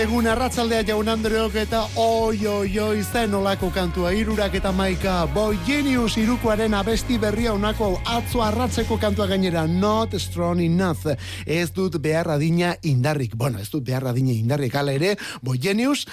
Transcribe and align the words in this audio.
Ostegun 0.04 0.26
arratzaldea 0.28 0.84
jaun 0.84 1.08
Andreok 1.08 1.54
eta 1.56 1.80
oi 1.96 2.42
oi 2.44 2.80
oi 2.84 3.04
zen 3.08 3.38
olako 3.38 3.70
kantua. 3.72 4.10
Irurak 4.12 4.58
eta 4.60 4.74
maika 4.76 5.22
Boy 5.32 5.56
Genius 5.64 6.18
irukoaren 6.20 6.74
abesti 6.76 7.16
berria 7.18 7.54
onako 7.56 8.02
atzo 8.12 8.42
arratzeko 8.44 8.98
kantua 9.00 9.30
gainera. 9.32 9.64
Not 9.64 10.18
strong 10.20 10.60
enough. 10.60 11.08
Ez 11.48 11.72
dut 11.72 11.96
behar 12.04 12.28
adina 12.36 12.74
indarrik. 12.84 13.38
Bueno, 13.38 13.62
ez 13.64 13.70
dut 13.72 13.86
behar 13.88 14.10
adina 14.12 14.34
indarrik. 14.36 14.76
Hala 14.76 14.92
ere, 14.92 15.14
Boy 15.42 15.62
Genius 15.64 16.04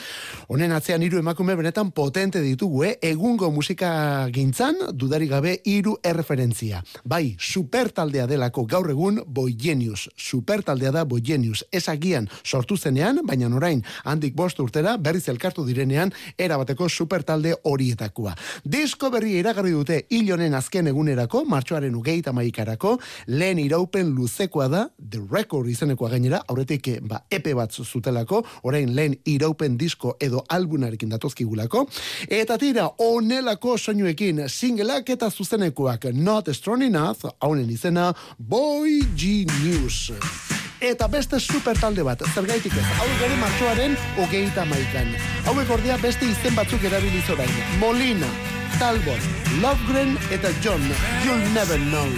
Honen 0.47 0.71
atzean 0.71 1.03
hiru 1.03 1.19
emakume 1.19 1.59
benetan 1.59 1.91
potente 1.91 2.39
ditugu 2.41 2.85
eh? 2.85 2.93
Egungo 3.03 3.51
musika 3.51 4.29
gintzan 4.31 4.79
Dudari 4.95 5.27
gabe 5.27 5.57
hiru 5.65 5.97
erreferentzia. 6.05 6.85
Bai, 7.03 7.35
supertaldea 7.41 8.29
delako 8.31 8.69
gaur 8.71 8.95
egun 8.95 9.19
Boy 9.27 9.59
Genius. 9.59 10.07
Supertaldea 10.15 10.95
da 10.95 11.05
Boy 11.05 11.27
Genius. 11.27 11.65
Ez 11.73 11.89
agian 11.89 12.31
sortu 12.45 12.79
zenean, 12.79 13.19
baina 13.27 13.51
orain 13.51 13.80
orain 13.81 13.85
handik 14.05 14.35
bost 14.35 14.61
urtera 14.61 14.97
berriz 14.99 15.29
elkartu 15.29 15.65
direnean 15.67 16.13
erabateko 16.39 16.89
supertalde 16.89 17.55
horietakoa. 17.65 18.35
Disko 18.65 19.11
berri 19.11 19.39
iragarri 19.39 19.73
dute 19.73 20.07
hilonen 20.11 20.55
azken 20.55 20.89
egunerako, 20.89 21.45
martxoaren 21.45 21.95
ugeita 21.95 22.33
maikarako, 22.33 22.99
lehen 23.27 23.59
iraupen 23.59 24.15
luzekoa 24.15 24.69
da, 24.69 24.89
The 24.99 25.21
Record 25.31 25.69
izenekoa 25.69 26.11
gainera, 26.11 26.43
aurretik 26.49 27.01
ba, 27.03 27.23
epe 27.31 27.55
bat 27.55 27.73
zutelako, 27.73 28.45
orain 28.63 28.95
lehen 28.95 29.17
iraupen 29.25 29.77
disko 29.79 30.17
edo 30.21 30.45
albunarekin 30.49 31.11
datozkigulako, 31.11 31.87
eta 32.29 32.59
tira, 32.59 32.89
onelako 32.99 33.77
soinuekin 33.79 34.47
singleak 34.49 35.11
eta 35.11 35.31
zuzenekoak 35.31 36.11
Not 36.13 36.51
Strong 36.55 36.89
Enough, 36.91 37.31
haunen 37.41 37.71
izena 37.71 38.13
Boy 38.39 39.01
Genius. 39.17 40.60
Eta 40.81 41.07
beste 41.13 41.39
super 41.41 41.77
talde 41.77 42.03
bat, 42.03 42.23
zergaitik 42.35 42.73
ez, 42.73 42.85
hau 42.99 43.09
gero 43.21 43.37
martxoaren 43.37 43.97
hogeita 44.17 44.65
maikan. 44.65 45.13
Hauek 45.45 45.69
ordea 45.77 45.99
beste 46.01 46.25
izen 46.25 46.57
batzuk 46.57 46.85
erabiliz 46.89 47.27
orain. 47.35 47.53
Molina, 47.83 48.31
Talbot, 48.79 49.29
Lovegren 49.61 50.17
eta 50.33 50.49
John, 50.65 50.81
You'll 51.25 51.45
Never 51.53 51.77
Know. 51.91 52.09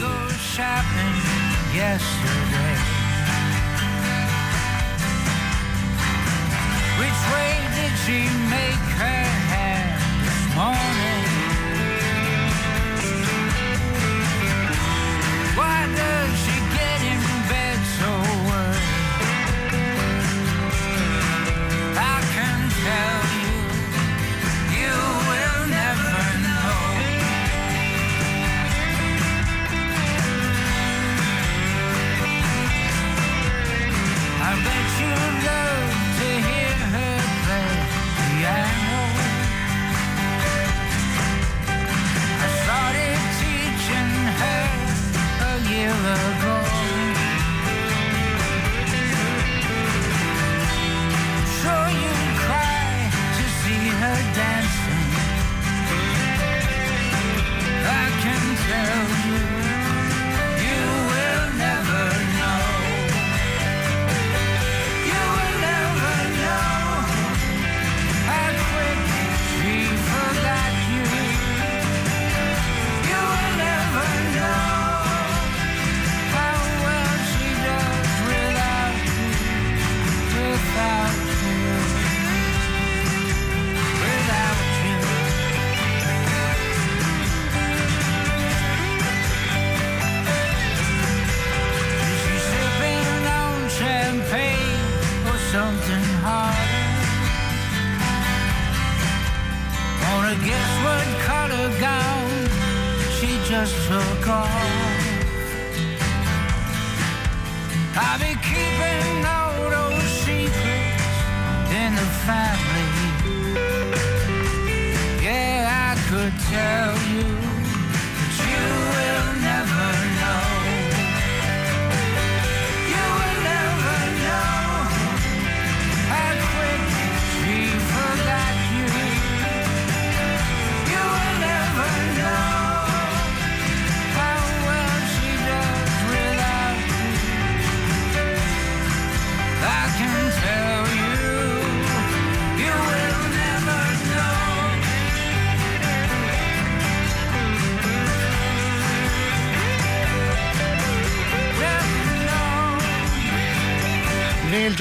yesterday. 1.75 2.77
Which 7.01 7.21
way 7.33 7.53
did 7.77 7.95
she 8.05 8.19
make 8.53 8.85
her 9.03 9.25
hair 9.53 9.83
this 10.23 10.43
morning? 10.55 11.25
Why 15.59 15.79
does 15.97 16.33
she 16.45 16.52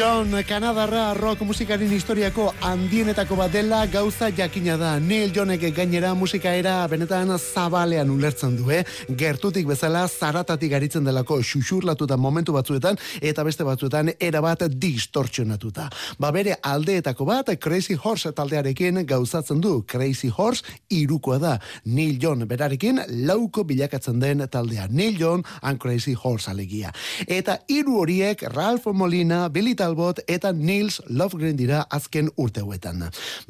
John, 0.01 0.33
Kanadarra 0.49 1.13
rock 1.13 1.43
musikaren 1.45 1.91
historiako 1.93 2.47
handienetako 2.65 3.35
bat 3.37 3.51
dela 3.53 3.83
gauza 3.85 4.31
jakina 4.33 4.73
da. 4.73 4.95
Neil 4.97 5.29
Johnek 5.35 5.61
gainera 5.75 6.15
musikaera 6.17 6.87
benetan 6.89 7.29
zabalean 7.37 8.09
ulertzen 8.09 8.55
du, 8.57 8.71
eh? 8.73 8.79
Gertutik 9.19 9.67
bezala 9.69 10.07
zaratatik 10.07 10.73
aritzen 10.73 11.05
delako 11.05 11.37
xuxurlatuta 11.45 12.17
momentu 12.17 12.55
batzuetan 12.55 12.97
eta 13.21 13.45
beste 13.45 13.67
batzuetan 13.67 14.09
erabat 14.17 14.63
distortzionatuta. 14.73 15.85
Ba 16.17 16.31
bere 16.33 16.57
aldeetako 16.63 17.29
bat 17.29 17.53
Crazy 17.61 17.93
Horse 17.93 18.33
taldearekin 18.33 19.03
gauzatzen 19.05 19.61
du. 19.61 19.83
Crazy 19.85 20.31
Horse 20.33 20.65
irukoa 20.89 21.37
da. 21.37 21.53
Neil 21.85 22.17
John 22.17 22.47
berarekin 22.47 23.03
lauko 23.29 23.67
bilakatzen 23.69 24.17
den 24.17 24.47
taldea. 24.49 24.87
Neil 24.89 25.21
John 25.21 25.45
and 25.61 25.77
Crazy 25.77 26.17
Horse 26.17 26.49
alegia. 26.49 26.89
Eta 27.27 27.59
hiru 27.69 28.01
horiek 28.01 28.41
Ralph 28.49 28.89
Molina, 28.89 29.45
Billy 29.49 29.75
Talbot 29.91 30.21
eta 30.31 30.53
Nils 30.55 31.01
Lofgren 31.11 31.57
dira 31.59 31.81
azken 31.91 32.29
urte 32.39 32.61
hauetan. 32.63 33.01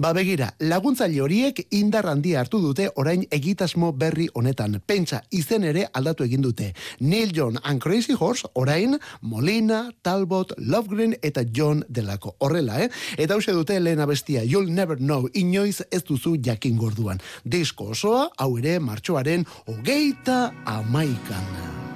Ba 0.02 0.10
begira, 0.18 0.48
laguntzaile 0.58 1.20
horiek 1.22 1.60
indar 1.78 2.08
handia 2.10 2.40
hartu 2.42 2.58
dute 2.64 2.88
orain 2.98 3.28
egitasmo 3.30 3.92
berri 3.94 4.26
honetan. 4.34 4.80
Pentsa 4.88 5.20
izen 5.30 5.68
ere 5.70 5.86
aldatu 5.94 6.26
egin 6.26 6.42
dute. 6.42 6.72
Neil 7.00 7.30
John 7.36 7.60
and 7.62 7.82
Crazy 7.84 8.18
Horse 8.18 8.50
orain 8.56 8.98
Molina, 9.22 9.92
Talbot, 10.02 10.56
Lofgren 10.58 11.14
eta 11.22 11.46
John 11.46 11.86
delako. 11.88 12.34
Horrela, 12.40 12.82
eh? 12.82 12.90
Eta 13.22 13.38
hause 13.38 13.54
dute 13.54 13.78
lehen 13.80 14.02
abestia, 14.02 14.42
You'll 14.42 14.74
Never 14.74 14.98
Know, 14.98 15.30
inoiz 15.34 15.84
ez 15.92 16.02
duzu 16.10 16.40
jakin 16.42 16.82
gorduan. 16.82 17.22
Disko 17.46 17.92
osoa, 17.94 18.32
hau 18.38 18.56
ere, 18.58 18.80
martxoaren 18.82 19.46
hogeita 19.68 20.48
amaikan. 20.66 21.91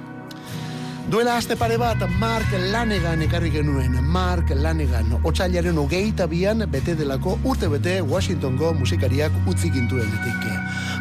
Duela 1.06 1.36
aste 1.36 1.54
pare 1.54 1.76
bat, 1.78 2.00
Mark 2.18 2.50
Lanegan 2.72 3.20
ekarri 3.22 3.52
genuen. 3.54 3.92
Mark 4.10 4.50
Lanegan, 4.50 5.12
otxailaren 5.22 5.78
hogeita 5.78 6.26
bian 6.26 6.64
bete 6.72 6.96
delako 6.98 7.36
urte 7.46 7.68
bete 7.70 8.00
Washingtongo 8.02 8.72
musikariak 8.74 9.30
utzi 9.46 9.70
gintuenetik. 9.70 10.50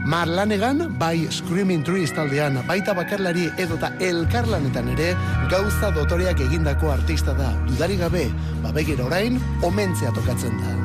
Mark 0.06 0.30
Lanegan, 0.30 0.86
bai 1.02 1.26
Screaming 1.34 1.82
Trees 1.84 2.14
taldean, 2.14 2.62
baita 2.70 2.94
bakarlari 2.94 3.50
edota 3.58 3.96
elkarlanetan 3.98 4.94
ere, 4.94 5.16
gauza 5.50 5.90
dotoreak 5.98 6.46
egindako 6.52 6.94
artista 6.94 7.34
da. 7.34 7.56
Dudari 7.66 7.98
gabe, 7.98 8.28
babegira 8.62 9.10
orain, 9.10 9.42
omentzea 9.66 10.14
tokatzen 10.14 10.62
da. 10.62 10.85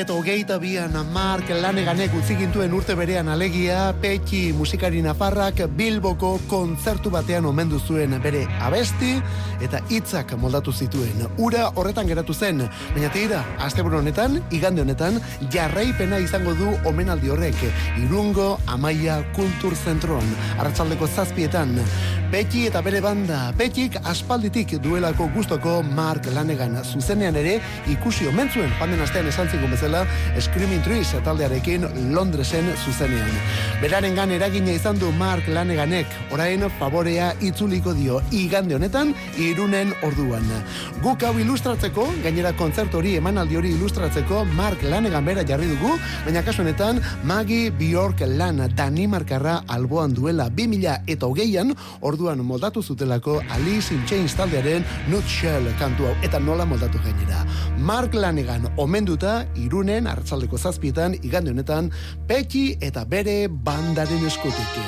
Eta 0.00 0.12
hogeita 0.12 0.58
bian 0.60 0.92
Mark 1.12 1.48
Laneganek 1.48 2.12
utzi 2.18 2.34
gintuen 2.36 2.72
urte 2.76 2.94
berean 2.98 3.28
alegia, 3.32 3.94
Peki 4.00 4.52
musikari 4.52 5.00
nafarrak 5.02 5.62
Bilboko 5.76 6.34
kontzertu 6.50 7.10
batean 7.10 7.46
omendu 7.48 7.78
zuen 7.80 8.12
bere 8.22 8.42
abesti 8.60 9.14
eta 9.64 9.80
hitzak 9.88 10.34
moldatu 10.36 10.72
zituen. 10.72 11.24
Ura 11.40 11.70
horretan 11.74 12.08
geratu 12.10 12.34
zen, 12.34 12.60
baina 12.92 13.10
tira, 13.14 13.40
asteburu 13.64 14.00
honetan, 14.02 14.40
igande 14.50 14.84
honetan, 14.84 15.20
jarraipena 15.52 16.18
izango 16.20 16.52
du 16.58 16.74
omenaldi 16.88 17.32
horrek, 17.32 17.62
irungo 18.04 18.58
Amaia 18.66 19.22
Kultur 19.36 19.76
Zentroan, 19.76 20.34
arratsaldeko 20.58 21.08
zazpietan. 21.08 21.72
Peki 22.26 22.64
eta 22.66 22.80
bere 22.82 22.98
banda, 22.98 23.52
Pekik 23.54 24.00
aspalditik 24.10 24.72
duelako 24.82 25.28
gustoko 25.30 25.76
Mark 25.94 26.24
Lanegan 26.34 26.72
zuzenean 26.82 27.36
ere 27.38 27.60
ikusi 27.92 28.26
omentzuen 28.26 28.72
panden 28.80 28.98
astean 29.04 29.28
esan 29.30 29.46
zigun 29.46 29.70
bezala 29.70 30.00
Screaming 30.42 30.82
Trees 30.82 31.12
taldearekin 31.24 31.86
Londresen 32.16 32.66
zuzenean. 32.82 33.30
Berarengan 33.78 34.34
eragina 34.34 34.74
izan 34.74 34.98
du 34.98 35.12
Mark 35.20 35.46
Laneganek, 35.46 36.16
orain 36.34 36.64
favorea 36.80 37.28
itzuliko 37.46 37.94
dio 37.94 38.18
igande 38.34 38.74
honetan 38.74 39.14
irunen 39.38 39.94
orduan. 40.02 40.50
Guk 41.04 41.22
hau 41.22 41.36
ilustratzeko, 41.38 42.08
gainera 42.26 42.56
kontzertu 42.58 42.98
hori 42.98 43.14
emanaldi 43.20 43.60
hori 43.60 43.72
ilustratzeko 43.78 44.42
Mark 44.58 44.82
Lanegan 44.82 45.30
bera 45.30 45.46
jarri 45.46 45.70
dugu, 45.76 45.94
baina 46.26 46.42
kasu 46.42 46.66
honetan 46.66 46.98
Maggie 47.22 47.70
Bjork 47.70 48.26
Lan 48.26 48.66
Danimarkarra 48.74 49.60
alboan 49.70 50.18
duela 50.18 50.50
2000 50.50 50.98
eta 51.06 51.30
hogeian 51.30 51.76
orduan 52.16 52.40
moldatu 52.40 52.80
zutelako 52.82 53.42
Alice 53.52 53.92
in 53.92 54.00
Chains 54.08 54.34
taldearen 54.34 54.84
Nutshell 55.12 55.68
kantu 55.78 56.08
hau 56.08 56.14
eta 56.24 56.40
nola 56.40 56.64
moldatu 56.64 56.98
gainera. 57.04 57.44
Mark 57.76 58.14
Lanegan 58.16 58.70
omenduta 58.80 59.44
irunen 59.60 60.08
hartzaldeko 60.08 60.56
zazpietan 60.56 61.18
igande 61.20 61.52
honetan 61.52 61.90
Peki 62.28 62.78
eta 62.80 63.04
bere 63.04 63.48
bandaren 63.48 64.24
eskutik. 64.26 64.80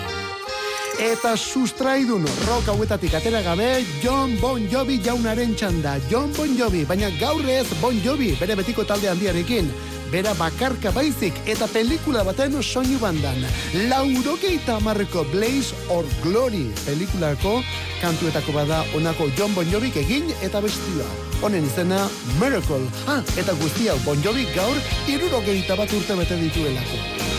Eta 0.99 1.37
sustraidun 1.37 2.25
rock 2.49 2.73
hauetatik 2.73 3.13
atera 3.15 3.43
gabe 3.45 3.85
John 4.03 4.33
Bon 4.41 4.65
Jovi 4.73 4.99
jaunaren 5.05 5.53
txanda. 5.55 5.99
John 6.11 6.33
Bon 6.35 6.57
Jovi, 6.59 6.87
baina 6.89 7.13
gaur 7.21 7.45
ez 7.45 7.69
Bon 7.83 7.95
Jovi 8.05 8.33
bere 8.41 8.57
betiko 8.59 8.89
talde 8.89 9.13
handiarekin. 9.13 9.69
Bera 10.13 10.33
bakarka 10.39 10.91
baizik 10.97 11.37
eta 11.45 11.69
pelikula 11.69 12.25
baten 12.25 12.57
soinu 12.63 12.99
bandan. 13.03 13.45
Laurogeita 13.91 14.79
amarreko 14.81 15.25
Blaze 15.33 15.75
or 15.93 16.05
Glory 16.23 16.67
pelikulako 16.87 17.63
kantuetako 18.01 18.53
bada 18.53 18.85
onako 18.97 19.29
John 19.37 19.55
Bon 19.55 19.69
Jovik 19.71 19.97
egin 19.97 20.33
eta 20.43 20.61
bestia. 20.65 21.09
Honen 21.43 21.67
izena 21.67 22.09
Miracle. 22.41 22.87
Ah, 23.07 23.21
eta 23.37 23.53
guztia 23.61 23.97
Bon 24.05 24.23
Jovi 24.25 24.49
gaur 24.55 24.81
irurogeita 25.09 25.77
bat 25.77 25.93
urte 25.93 26.17
bete 26.17 26.41
dituelako. 26.41 27.38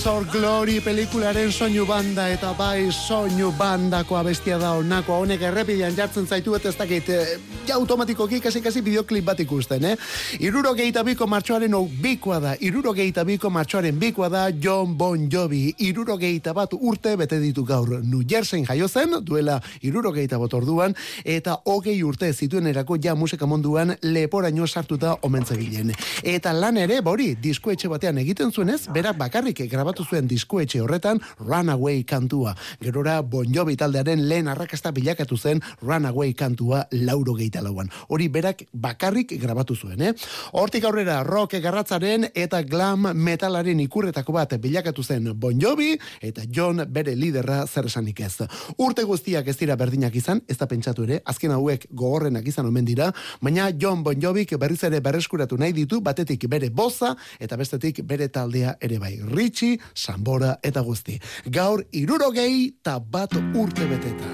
Blaze 0.00 0.16
or 0.16 0.24
Glory 0.24 0.80
pelikularen 0.80 1.50
soinu 1.52 1.82
banda 1.84 2.24
eta 2.32 2.54
bai 2.56 2.88
soinu 2.88 3.50
bandako 3.58 4.16
abestia 4.16 4.56
da 4.58 4.70
onako 4.78 5.18
honek 5.24 5.42
errepidean 5.44 5.92
jartzen 5.96 6.26
zaitu 6.26 6.54
eta 6.56 6.70
ez 6.70 6.76
dakit 6.78 7.08
eh, 7.12 7.36
ja 7.70 7.76
automatikoki 7.78 8.40
kasi 8.42 8.58
kasi 8.60 8.82
bideoklip 8.82 9.24
bat 9.24 9.38
ikusten, 9.38 9.84
eh? 9.84 9.96
Iruro 10.42 10.72
geita 10.74 11.04
biko 11.06 11.26
martxoaren 11.30 11.74
hau 11.76 11.84
bikoa 11.86 12.40
da, 12.42 12.54
iruro 12.58 12.90
geita 12.96 13.22
biko 13.24 13.50
martxoaren 13.50 13.98
bikoa 13.98 14.28
da 14.32 14.40
John 14.50 14.96
Bon 14.98 15.28
Jovi, 15.30 15.76
iruro 15.86 16.16
geita 16.18 16.50
bat 16.56 16.74
urte 16.74 17.12
bete 17.20 17.38
ditu 17.38 17.62
gaur 17.64 18.00
New 18.02 18.24
Jersey 18.26 18.64
jaio 18.66 18.88
zen, 18.88 19.20
duela 19.22 19.60
iruro 19.86 20.10
geita 20.16 20.38
bat 20.40 20.56
orduan, 20.58 20.96
eta 21.22 21.60
hogei 21.64 21.94
urte 22.02 22.32
zituen 22.32 22.66
erako 22.66 22.98
ja 22.98 23.14
musika 23.14 23.46
munduan 23.46 23.94
leporaino 24.02 24.66
sartuta 24.66 25.14
omentzegilen. 25.22 25.94
Eta 26.24 26.52
lan 26.56 26.80
ere, 26.82 26.98
bori, 27.06 27.36
diskoetxe 27.38 27.92
batean 27.92 28.18
egiten 28.18 28.50
zuenez, 28.50 28.88
berak 28.90 29.20
bakarrik 29.20 29.62
grabatu 29.70 30.04
zuen 30.08 30.26
diskoetxe 30.26 30.82
horretan 30.82 31.22
Runaway 31.38 32.02
kantua. 32.02 32.56
Gerora 32.82 33.20
Bon 33.22 33.46
Jovi 33.46 33.76
taldearen 33.76 34.26
lehen 34.26 34.50
arrakasta 34.50 34.90
bilakatu 34.90 35.38
zen 35.38 35.62
Runaway 35.84 36.34
kantua 36.34 36.86
lauro 36.90 37.38
geita 37.38 37.59
lauan. 37.62 37.90
Hori 38.08 38.28
berak 38.28 38.64
bakarrik 38.72 39.34
grabatu 39.40 39.76
zuen, 39.76 40.00
eh? 40.02 40.12
Hortik 40.52 40.84
aurrera 40.84 41.22
rock 41.24 41.58
garratzaren 41.62 42.28
eta 42.34 42.62
glam 42.62 43.10
metalaren 43.14 43.80
ikurretako 43.80 44.32
bat 44.32 44.56
bilakatu 44.60 45.02
zen 45.02 45.32
Bon 45.34 45.60
Jovi 45.60 45.96
eta 46.20 46.42
John 46.50 46.84
bere 46.88 47.14
liderra 47.16 47.66
zer 47.66 47.86
esanik 47.86 48.20
ez. 48.20 48.46
Urte 48.78 49.04
guztiak 49.04 49.48
ez 49.48 49.56
dira 49.58 49.76
berdinak 49.76 50.14
izan, 50.16 50.42
ez 50.48 50.56
da 50.58 50.66
pentsatu 50.70 51.04
ere, 51.04 51.20
azken 51.24 51.52
hauek 51.54 51.86
gogorrenak 51.90 52.46
izan 52.46 52.66
omen 52.66 52.84
dira, 52.84 53.10
baina 53.40 53.70
John 53.76 54.04
Bon 54.06 54.20
Jovik 54.20 54.56
berriz 54.58 54.82
ere 54.84 55.00
berreskuratu 55.00 55.58
nahi 55.58 55.74
ditu, 55.76 56.00
batetik 56.00 56.46
bere 56.50 56.70
boza 56.70 57.14
eta 57.38 57.56
bestetik 57.60 58.02
bere 58.06 58.28
taldea 58.28 58.76
ere 58.80 58.98
bai. 58.98 59.16
Richie, 59.34 59.78
Sambora 59.94 60.56
eta 60.62 60.80
guzti. 60.86 61.18
Gaur 61.46 61.84
irurogei 61.92 62.70
eta 62.80 62.98
bat 63.00 63.34
urte 63.54 63.88
beteta. 63.90 64.30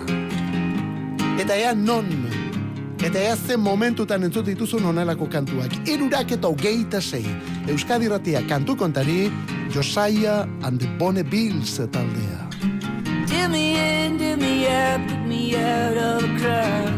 Eta 1.36 1.56
ea 1.56 1.74
non 1.74 2.45
Eta 3.04 3.18
ea 3.20 3.36
zen 3.36 3.60
momentutan 3.60 4.22
entzut 4.24 4.46
dituzun 4.46 4.84
onelako 4.88 5.26
kantuak. 5.30 5.72
Irurak 5.88 6.32
eta 6.32 6.48
hogeita 6.48 7.00
sei. 7.00 7.24
Euskadi 7.68 8.08
ratia 8.08 8.42
kantu 8.48 8.76
kontari, 8.76 9.30
Josiah 9.70 10.46
and 10.62 10.80
the 10.80 10.86
Bonnebills 10.98 11.76
taldea. 11.92 12.48
Till 13.26 13.48
me 13.48 13.76
in, 13.76 14.18
till 14.18 14.36
me 14.36 14.66
out, 14.66 15.00
pick 15.08 15.26
me 15.26 15.56
out 15.56 15.96
of 15.96 16.24
a 16.24 16.38
crowd. 16.38 16.94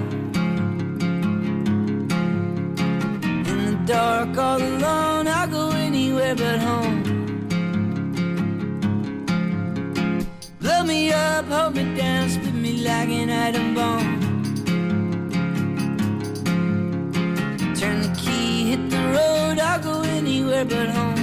In 3.49 3.59
the 3.67 3.93
dark, 3.93 4.39
all 4.39 4.63
alone, 4.63 5.27
I'll 5.27 5.49
go 5.49 5.71
anywhere 5.71 6.35
but 6.37 6.61
home. 6.61 7.03
Blow 10.61 10.85
me 10.85 11.13
up, 11.13 11.47
hold 11.47 11.75
me 11.75 11.97
down, 11.97 12.29
split 12.29 12.55
me 12.55 12.85
like 12.85 13.09
an 13.09 13.31
atom 13.31 13.75
bomb. 13.75 14.18
But 20.65 20.89
home. 20.89 21.18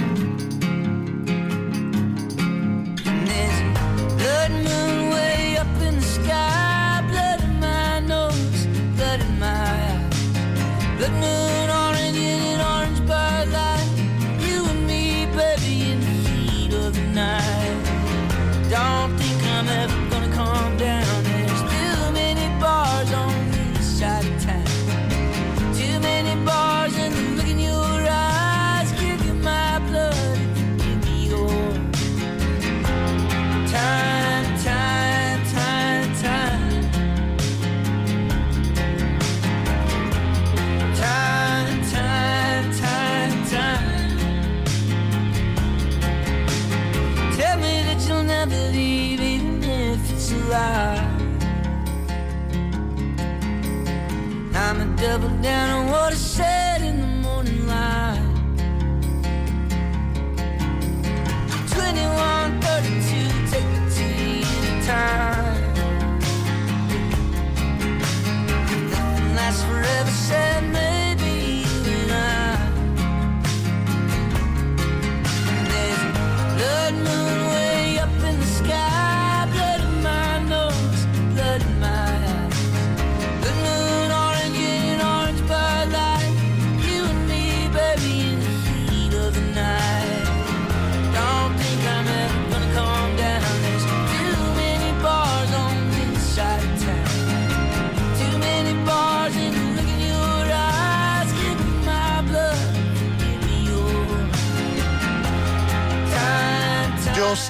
level 55.18 55.34
down 55.40 55.70
on 55.70 55.90
water 55.90 56.25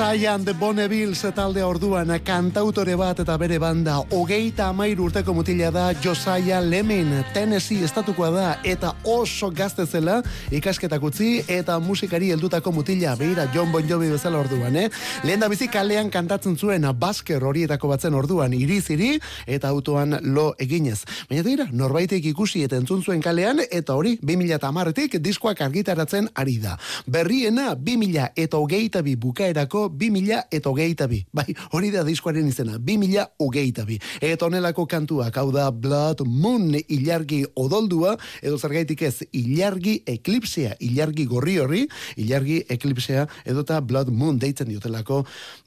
and 0.08 0.44
the 0.44 0.54
Bonnevilles 0.54 1.20
talde 1.34 1.62
orduan 1.66 2.12
kantautore 2.22 2.94
bat 2.96 3.18
eta 3.18 3.34
bere 3.36 3.56
banda. 3.58 3.96
Hogeita 4.14 4.68
amairu 4.70 5.08
urteko 5.08 5.32
mutila 5.34 5.72
da 5.74 5.86
Josiah 5.98 6.60
Lemin 6.62 7.24
Tennessee 7.34 7.82
estatukoa 7.82 8.30
da 8.30 8.44
eta 8.62 8.92
oso 9.02 9.50
gazte 9.50 9.86
zela 9.86 10.20
ikasketak 10.54 11.02
utzi 11.02 11.42
eta 11.48 11.80
musikari 11.80 12.30
heldutako 12.30 12.70
mutila. 12.72 13.16
Beira 13.16 13.48
John 13.54 13.72
Bon 13.72 13.82
Jovi 13.82 14.10
bezala 14.12 14.38
orduan 14.38 14.76
eh? 14.76 14.90
lehen 15.24 15.40
da 15.40 15.48
bizi 15.48 15.66
kalean 15.66 16.08
kantatzen 16.10 16.56
zuen 16.56 16.86
basker 16.94 17.42
horietako 17.42 17.88
batzen 17.88 18.14
orduan 18.14 18.54
iriziri 18.54 19.18
eta 19.46 19.68
autoan 19.68 20.20
lo 20.22 20.54
eginez. 20.58 21.02
Baina 21.28 21.42
dira 21.42 21.66
norbaitek 21.72 22.30
ikusi 22.30 22.62
eta 22.62 22.76
entzun 22.76 23.02
zuen 23.02 23.20
kalean 23.20 23.64
eta 23.70 23.98
hori 23.98 24.20
2010tik 24.22 25.18
diskoak 25.18 25.66
argitaratzen 25.66 26.30
ari 26.34 26.58
da. 26.62 26.78
Berriena 27.06 27.74
2000 27.74 28.30
eta 28.36 28.62
hogeita 28.62 29.02
bi 29.02 29.16
bukaerako 29.16 29.95
2000 29.98 30.46
eta 30.50 30.70
hogeita 30.70 31.08
bi. 31.10 31.22
Bai, 31.36 31.46
hori 31.76 31.90
da 31.94 32.04
diskoaren 32.06 32.46
izena, 32.48 32.78
2000 32.78 33.26
hogeita 33.42 33.86
bi. 33.88 33.98
Eta 34.20 34.46
honelako 34.48 34.86
kantuak, 34.90 35.36
hau 35.36 35.50
da 35.54 35.68
Blood 35.70 36.24
Moon 36.26 36.74
ilargi 36.76 37.42
odoldua, 37.54 38.16
edo 38.42 38.58
zergaitik 38.58 39.02
ez, 39.06 39.20
ilargi 39.36 39.98
eklipsea, 40.16 40.76
ilargi 40.80 41.26
gorri 41.30 41.58
horri, 41.62 41.84
ilargi 42.16 42.62
eklipsea, 42.72 43.26
edota 43.44 43.80
Blood 43.80 44.12
Moon 44.12 44.40
deitzen 44.42 44.70
diotelako, 44.70 45.22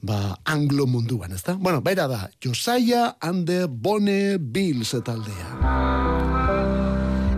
ba, 0.06 0.20
anglo 0.44 0.86
munduan, 0.90 1.34
ezta? 1.36 1.56
Bueno, 1.60 1.82
bera 1.84 2.08
da, 2.10 2.26
Josiah 2.42 3.14
and 3.20 3.46
the 3.46 3.66
Bone 3.68 4.38
Bills 4.38 4.94
taldea. 5.04 6.89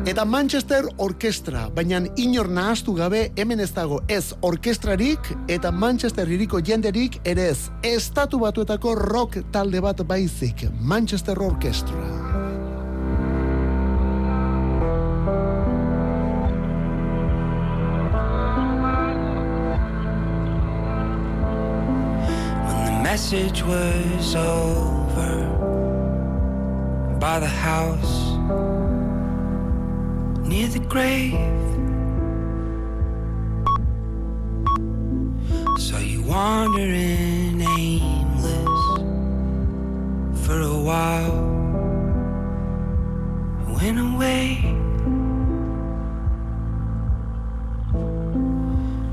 Eta 0.03 0.25
Manchester 0.25 0.83
Orkestra, 0.99 1.69
baina 1.71 2.01
inor 2.19 2.49
nahaztu 2.51 2.91
gabe 2.97 3.21
hemen 3.39 3.61
ez 3.63 3.69
dago 3.71 4.01
ez 4.11 4.33
orkestrarik 4.43 5.29
eta 5.47 5.71
Manchester 5.71 6.27
hiriko 6.27 6.59
jenderik 6.59 7.21
ere 7.23 7.45
ez. 7.53 7.71
Estatu 7.87 8.41
batuetako 8.43 8.97
rock 8.99 9.39
talde 9.55 9.81
bat 9.81 10.03
baizik, 10.03 10.67
Manchester 10.81 11.39
Orkestra. 11.39 12.03
Message 23.05 23.63
was 23.63 24.35
over 24.35 25.47
by 27.21 27.39
the 27.39 27.47
house 27.47 28.82
near 30.53 30.69
the 30.69 30.81
grave. 30.81 31.33
So 35.79 35.97
you 35.97 36.21
wandering 36.23 37.59
aimless 37.79 38.89
for 40.45 40.59
a 40.61 40.79
while. 40.89 41.39
Went 43.77 43.99
away. 43.99 44.45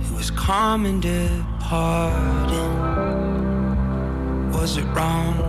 It 0.04 0.12
was 0.12 0.30
common 0.32 1.00
departing. 1.00 2.76
Was 4.52 4.76
it 4.76 4.88
wrong? 4.96 5.49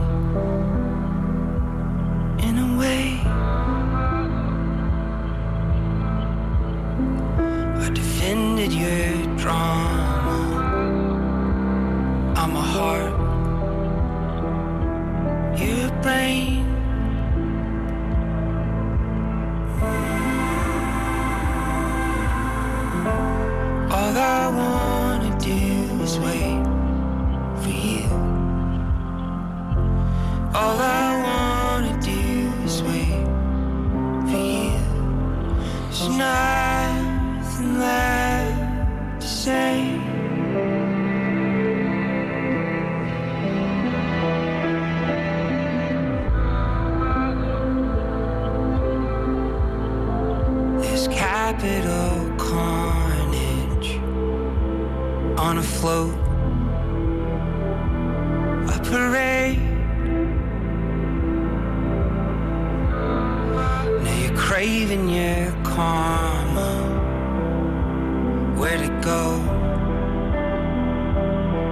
Where'd 68.70 68.82
it 68.82 69.02
go? 69.02 69.32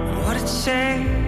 And 0.09 0.17
What'd 0.25 0.43
it 0.43 0.49
say? 0.49 1.18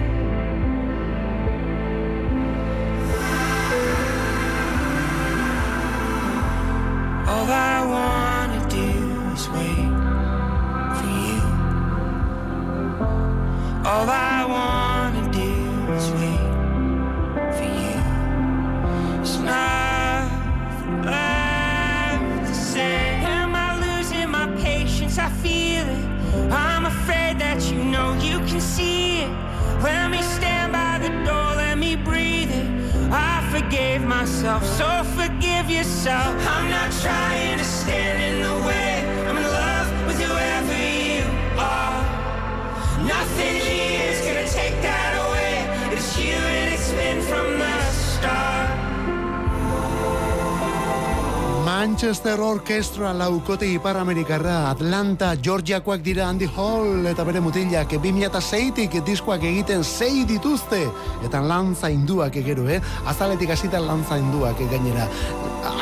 Manchester 52.12 52.40
Orchestra 52.44 53.10
laukote 53.14 53.64
iparamerikarra 53.72 54.68
Atlanta, 54.68 55.30
Georgiakoak 55.40 56.02
dira 56.04 56.26
Andy 56.28 56.44
Hall 56.44 57.06
eta 57.08 57.24
bere 57.24 57.40
mutilak 57.40 57.94
2006tik 58.04 58.98
diskoak 59.06 59.46
egiten 59.48 59.80
sei 59.80 60.26
dituzte 60.28 60.82
eta 61.24 61.40
lan 61.40 61.72
zainduak 61.72 62.36
egero, 62.42 62.68
eh? 62.68 62.82
Azaletik 63.08 63.56
hasita 63.56 63.80
lan 63.80 64.04
zainduak 64.04 64.60
gainera. 64.60 65.08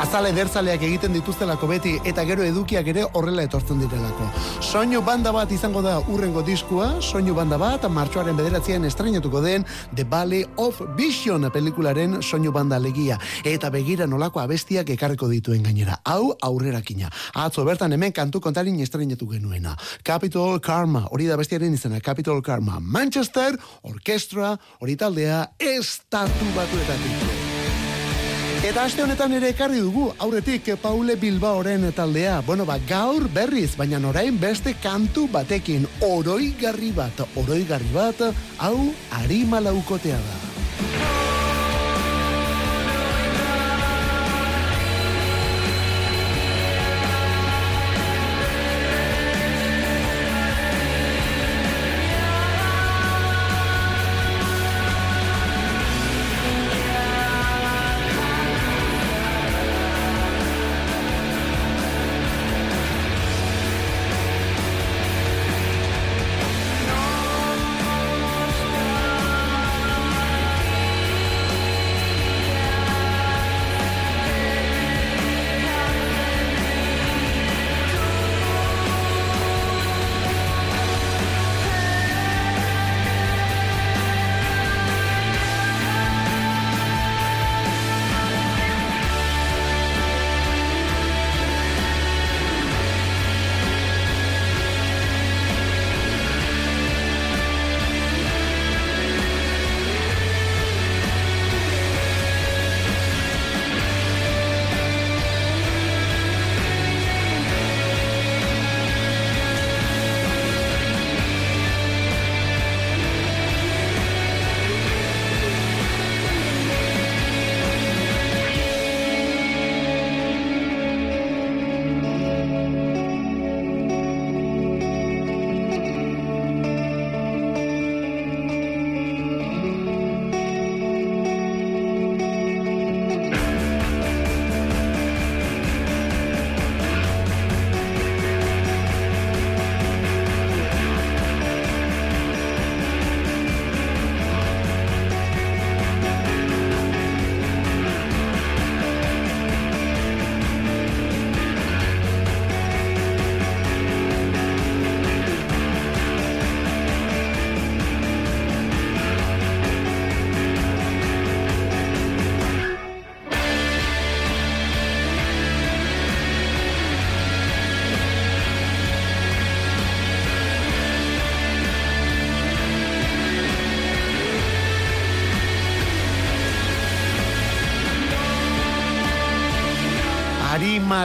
Azale 0.01 0.31
ederzaleak 0.33 0.81
egiten 0.81 1.13
dituztelako 1.13 1.67
beti 1.69 1.91
eta 2.09 2.23
gero 2.25 2.41
edukiak 2.43 2.87
ere 2.89 3.03
horrela 3.17 3.43
etortzen 3.45 3.81
direlako. 3.83 4.29
Soinu 4.65 5.01
banda 5.05 5.33
bat 5.35 5.51
izango 5.53 5.83
da 5.85 5.99
urrengo 6.09 6.41
diskua, 6.45 6.87
soinu 7.01 7.35
banda 7.37 7.59
bat 7.61 7.85
martxoaren 7.85 8.37
bederatzean 8.37 8.85
estrenatuko 8.89 9.43
den 9.45 9.65
The 9.95 10.05
Valley 10.09 10.45
of 10.57 10.81
Vision 10.97 11.45
pelikularen 11.53 12.17
soinu 12.21 12.53
banda 12.55 12.79
legia 12.81 13.19
eta 13.45 13.69
begira 13.69 14.07
nolako 14.07 14.41
abestiak 14.41 14.89
ekarriko 14.95 15.29
dituen 15.29 15.61
gainera. 15.63 15.99
Hau 16.03 16.33
aurrerakina. 16.41 17.11
Atzo 17.35 17.65
bertan 17.67 17.93
hemen 17.93 18.11
kantu 18.11 18.41
kontarin 18.41 18.79
estrenatu 18.81 19.29
genuena. 19.29 19.75
Capitol 20.03 20.59
Karma, 20.59 21.05
hori 21.11 21.29
da 21.29 21.37
bestiaren 21.37 21.77
izena, 21.77 22.01
Capitol 22.01 22.41
Karma. 22.41 22.79
Manchester, 22.81 23.59
orkestra, 23.83 24.55
hori 24.81 24.97
taldea, 24.97 25.45
estatu 25.59 26.53
batuetatik. 26.57 27.50
Eta 28.61 28.83
aste 28.85 29.01
honetan 29.01 29.31
ere 29.33 29.47
ekarri 29.55 29.79
dugu, 29.81 30.03
aurretik 30.21 30.67
Paule 30.83 31.15
Bilbaoren 31.17 31.87
taldea. 31.97 32.35
Bueno, 32.45 32.67
ba, 32.69 32.75
gaur 32.85 33.25
berriz, 33.33 33.71
baina 33.79 33.97
orain 34.05 34.37
beste 34.37 34.75
kantu 34.83 35.25
batekin, 35.33 35.89
oroigarri 36.05 36.91
bat, 36.93 37.25
oroigarri 37.41 37.89
bat, 37.97 38.21
hau 38.61 38.77
arima 39.23 39.65
laukotea 39.65 40.21
da. 40.21 40.50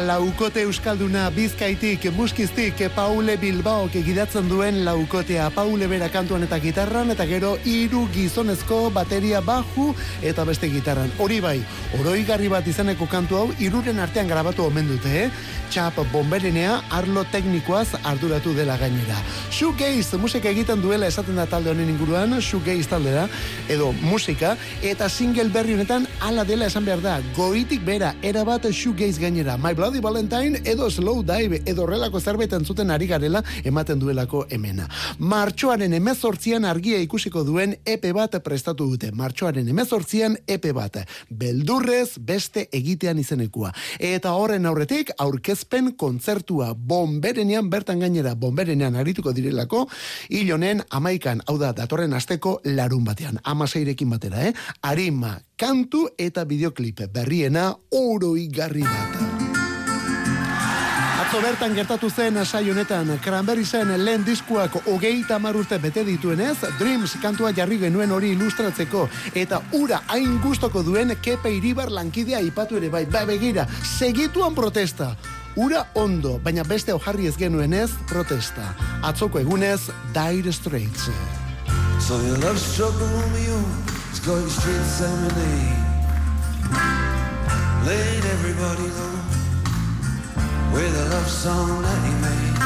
Laukote 0.06 0.62
euskalduna 0.62 1.30
bizkaitik, 1.34 2.04
muskiztik, 2.14 2.78
Paule 2.94 3.36
Bilbao 3.36 3.88
gidatzen 3.90 4.48
duen 4.48 4.84
laukotea. 4.84 5.48
Paule 5.50 5.88
bera 5.90 6.08
kantuan 6.08 6.44
eta 6.46 6.58
gitarran, 6.62 7.10
eta 7.10 7.26
gero 7.26 7.56
hiru 7.64 8.06
gizonezko 8.14 8.90
bateria 8.94 9.40
baju 9.40 9.94
eta 10.22 10.44
beste 10.44 10.68
gitarran. 10.70 11.10
Hori 11.18 11.40
bai, 11.40 11.58
oroigarri 11.98 12.48
bat 12.48 12.66
izeneko 12.66 13.06
kantu 13.10 13.36
hau, 13.36 13.48
iruren 13.58 13.98
artean 13.98 14.28
grabatu 14.28 14.64
omen 14.66 14.86
dute, 14.88 15.24
eh? 15.24 15.30
Txap 15.70 15.98
bomberenea 16.12 16.82
arlo 16.94 17.24
teknikoaz 17.32 17.98
arduratu 18.04 18.54
dela 18.54 18.76
gainera. 18.78 19.18
Shoegaze 19.50 20.16
musika 20.22 20.48
egiten 20.48 20.82
duela 20.82 21.08
esaten 21.10 21.36
da 21.36 21.48
talde 21.50 21.72
honen 21.72 21.90
inguruan, 21.90 22.38
shoegaze 22.40 22.86
taldera, 22.90 23.26
edo 23.68 23.92
musika, 24.02 24.56
eta 24.82 25.08
single 25.08 25.50
berri 25.54 25.74
honetan 25.74 26.06
ala 26.20 26.44
dela 26.44 26.66
esan 26.66 26.84
behar 26.84 27.02
da, 27.02 27.18
goitik 27.36 27.84
bera, 27.84 28.14
erabat 28.22 28.68
shoegaze 28.72 29.20
gainera, 29.20 29.56
My 29.56 29.74
Bloody 29.74 30.00
Valentine 30.00 30.60
edo 30.64 30.90
Slow 30.90 31.22
Dive 31.22 31.62
edo 31.66 31.84
horrelako 31.84 32.20
zerbait 32.20 32.52
entzuten 32.52 32.90
ari 32.90 33.06
garela 33.06 33.42
ematen 33.64 33.98
duelako 33.98 34.44
hemena. 34.50 34.88
Martxoaren 35.18 35.94
emezortzian 35.96 36.64
argia 36.64 36.98
ikusiko 37.02 37.42
duen 37.44 37.76
epe 37.84 38.12
bat 38.16 38.36
prestatu 38.44 38.86
dute. 38.90 39.10
Martxoaren 39.12 39.68
emezortzian 39.68 40.36
epe 40.46 40.72
bat. 40.76 40.98
Beldurrez 41.30 42.18
beste 42.18 42.66
egitean 42.72 43.18
izenekua. 43.18 43.72
Eta 43.98 44.32
horren 44.38 44.66
aurretik 44.66 45.12
aurkezpen 45.18 45.92
kontzertua 45.96 46.72
bomberenean 46.76 47.70
bertan 47.70 48.00
gainera 48.00 48.34
bomberenean 48.34 48.96
arituko 48.96 49.32
direlako 49.36 49.86
hilonen 50.28 50.82
amaikan, 50.90 51.42
hau 51.46 51.58
da, 51.58 51.72
datorren 51.76 52.14
asteko 52.16 52.60
larun 52.64 53.04
batean. 53.04 53.40
Amaseirekin 53.56 54.12
batera, 54.12 54.44
eh? 54.44 54.52
Arima, 54.84 55.38
kantu 55.56 56.06
eta 56.20 56.44
bideoklip 56.44 57.06
berriena 57.12 57.72
oroi 57.96 58.50
garri 58.52 58.84
bat. 58.84 59.16
Atzo 61.26 61.40
bertan 61.42 61.72
gertatu 61.74 62.10
zen 62.10 62.36
saio 62.44 62.70
honetan 62.70 63.08
Cranberry 63.24 63.64
zen 63.64 63.88
lehen 64.04 64.22
diskuak 64.24 64.76
hogeita 64.86 65.40
hamar 65.40 65.56
urte 65.56 65.78
bete 65.82 66.04
dituenez, 66.04 66.58
Dreams 66.78 67.16
kantua 67.22 67.50
jarri 67.56 67.80
genuen 67.80 68.12
hori 68.12 68.30
ilustratzeko 68.36 69.08
eta 69.34 69.62
ura 69.74 70.02
hain 70.12 70.36
gustoko 70.44 70.84
duen 70.86 71.16
Kepe 71.22 71.50
Iribar 71.56 71.90
lankidea 71.90 72.40
ipatu 72.44 72.76
ere 72.76 72.92
bai, 72.92 73.06
ba 73.06 73.24
begira, 73.26 73.66
segituan 73.82 74.54
protesta. 74.54 75.16
Ura 75.56 75.86
ondo, 75.94 76.36
baina 76.44 76.62
beste 76.68 76.92
ojarri 76.92 77.26
ez 77.26 77.34
genuenez 77.40 77.90
protesta. 78.06 78.74
Atzoko 79.02 79.40
egunez, 79.40 79.88
Dire 80.12 80.52
Straits. 80.52 81.10
So 81.98 82.20
your 82.20 82.36
love 82.38 82.58
struck 82.58 82.94
a 82.94 83.04
Romeo, 83.04 83.56
oh, 83.56 84.08
it's 84.10 84.20
going 84.20 84.48
straight 84.48 84.84
serenade. 84.84 85.86
Laid 87.84 88.24
everybody 88.36 88.86
low 88.98 89.16
with 90.72 90.94
a 90.94 91.08
love 91.10 91.28
song 91.28 91.82
that 91.82 92.00
he 92.06 92.12
made. 92.22 92.58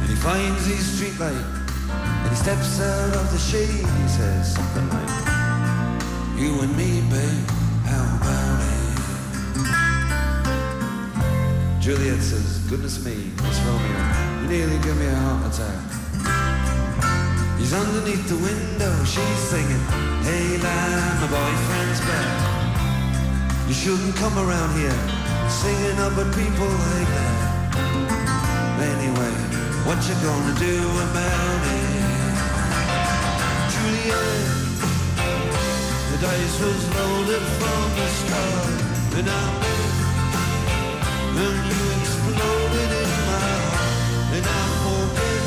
And 0.00 0.08
he 0.08 0.16
finds 0.16 0.66
his 0.66 0.84
street 0.94 1.18
light 1.18 1.46
and 1.90 2.28
he 2.30 2.36
steps 2.36 2.80
out 2.80 3.16
of 3.16 3.30
the 3.32 3.38
shade. 3.38 3.68
He 3.68 4.08
says 4.08 4.54
something 4.54 4.88
like, 4.90 5.08
You 6.38 6.60
and 6.60 6.76
me, 6.76 7.00
babe, 7.10 7.48
how 7.86 8.04
about 8.18 8.60
it? 8.60 8.82
Juliet 11.82 12.20
says, 12.20 12.58
Goodness 12.70 13.04
me, 13.04 13.32
Miss 13.42 13.58
Romeo, 13.66 14.42
you 14.42 14.48
nearly 14.48 14.78
give 14.82 14.96
me 14.96 15.06
a 15.06 15.14
heart 15.14 15.52
attack. 15.52 16.01
Underneath 17.74 18.28
the 18.28 18.36
window, 18.36 18.92
she's 19.04 19.38
singing, 19.48 19.80
Hey 20.20 20.58
lad, 20.58 21.20
my 21.22 21.28
boyfriend's 21.32 22.00
back. 22.00 23.66
You 23.66 23.72
shouldn't 23.72 24.14
come 24.16 24.36
around 24.36 24.76
here 24.76 25.00
singing 25.48 25.98
up 25.98 26.12
at 26.12 26.28
people 26.36 26.68
like 26.68 27.08
that. 27.16 27.72
Anyway, 28.76 29.34
what 29.88 29.96
you 30.04 30.14
gonna 30.20 30.54
do 30.60 30.76
about 31.08 31.60
it? 31.72 31.92
Juliet, 33.72 34.52
the 36.10 36.18
dice 36.20 36.56
was 36.60 36.82
loaded 36.96 37.44
from 37.56 37.84
the 37.96 38.08
start, 38.20 38.80
and 39.16 39.28
I 39.30 39.44
and 41.40 41.60
you 41.72 41.82
exploded 42.00 42.90
in 43.00 43.08
my 43.28 43.38
heart, 43.48 44.34
and 44.36 44.44
I 44.44 44.62
forget, 44.84 45.42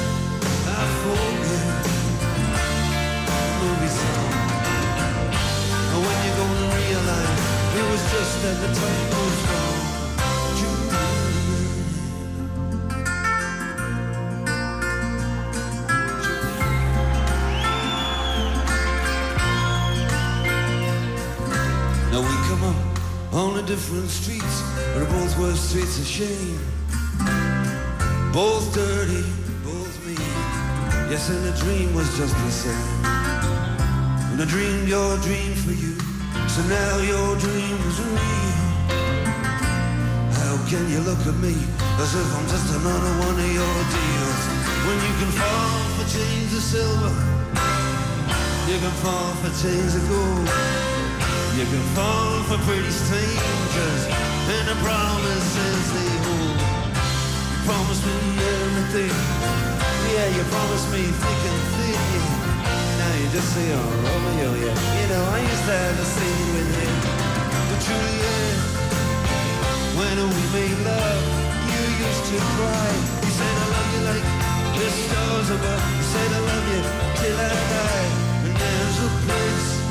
I 0.73 0.85
forget 1.03 1.34
gonna 7.05 7.55
it 7.77 7.85
was 7.91 8.01
just 8.11 8.33
that 8.43 8.57
the 8.63 8.71
time 8.81 9.07
was 9.13 9.37
wrong. 9.49 9.85
Now 22.11 22.21
we 22.21 22.35
come 22.49 22.63
up 22.63 23.33
on 23.33 23.55
the 23.55 23.63
different 23.63 24.09
streets, 24.09 24.63
but 24.93 25.09
both 25.09 25.37
were 25.37 25.53
streets 25.53 25.99
of 25.99 26.07
shame. 26.07 26.59
Both 28.31 28.73
dirty, 28.73 29.23
both 29.63 29.95
mean. 30.05 30.17
Yes, 31.11 31.29
and 31.29 31.43
the 31.43 31.53
dream 31.63 31.93
was 31.93 32.07
just 32.17 32.33
the 32.35 32.51
same. 32.51 33.05
And 34.31 34.41
I 34.41 34.45
dreamed 34.45 34.87
your 34.87 35.17
dream 35.19 35.53
for 35.55 35.71
you, 35.71 35.94
so 36.55 36.63
now 36.71 36.97
your 37.03 37.35
dream 37.35 37.77
is 37.91 37.99
real. 37.99 38.55
How 40.39 40.55
can 40.71 40.87
you 40.87 41.01
look 41.03 41.19
at 41.27 41.35
me 41.43 41.51
as 41.99 42.11
if 42.15 42.27
I'm 42.31 42.47
just 42.47 42.71
another 42.79 43.13
one 43.27 43.35
of 43.35 43.51
your 43.59 43.77
deals? 43.91 44.41
When 44.87 44.97
you 45.03 45.13
can 45.19 45.31
fall 45.35 45.83
for 45.99 46.07
chains 46.15 46.55
of 46.55 46.63
silver, 46.63 47.11
you 48.71 48.77
can 48.79 48.95
fall 49.03 49.31
for 49.43 49.51
chains 49.59 49.99
of 49.99 50.03
gold. 50.07 50.47
You 51.59 51.65
can 51.67 51.85
fall 51.91 52.39
for 52.47 52.59
pretty 52.63 52.93
strangers 53.03 54.01
and 54.55 54.65
the 54.71 54.77
promises 54.79 55.83
they 55.91 56.11
hold. 56.23 56.59
You 57.51 57.59
promised 57.67 58.03
me 58.07 58.15
everything, 58.55 59.15
yeah, 60.07 60.27
you 60.31 60.43
promised 60.55 60.87
me 60.93 61.03
thick 61.03 61.41
and 61.51 61.61
thin. 61.75 61.84
Now 63.35 63.41
you 63.41 63.47
just 63.47 63.53
say, 63.53 63.67
oh, 63.67 63.83
oh 63.83 63.99
Romeo, 64.07 64.47
oh, 64.47 64.63
yeah. 64.63 64.71
You 64.95 65.07
know, 65.11 65.23
I 65.27 65.39
used 65.43 65.65
to 65.67 65.75
have 65.75 65.99
a 65.99 66.07
scene 66.07 66.49
with 66.55 66.71
him. 66.71 66.95
But 67.67 67.79
Juliet, 67.83 68.59
when 69.99 70.15
we 70.23 70.43
made 70.55 70.79
love, 70.87 71.23
you 71.67 71.81
used 71.99 72.23
to 72.31 72.37
cry. 72.55 72.87
You 73.27 73.31
said, 73.35 73.55
I 73.59 73.67
love 73.75 73.89
you 73.91 74.01
like 74.07 74.25
the 74.79 74.87
stars 74.87 75.49
above. 75.51 75.83
You 75.99 76.05
said, 76.15 76.31
I 76.31 76.39
love 76.47 76.65
you 76.71 76.81
till 77.19 77.35
I 77.35 77.51
die. 77.75 78.07
And 78.47 78.55
there's 78.55 78.97
a 79.03 79.11
place 79.27 79.84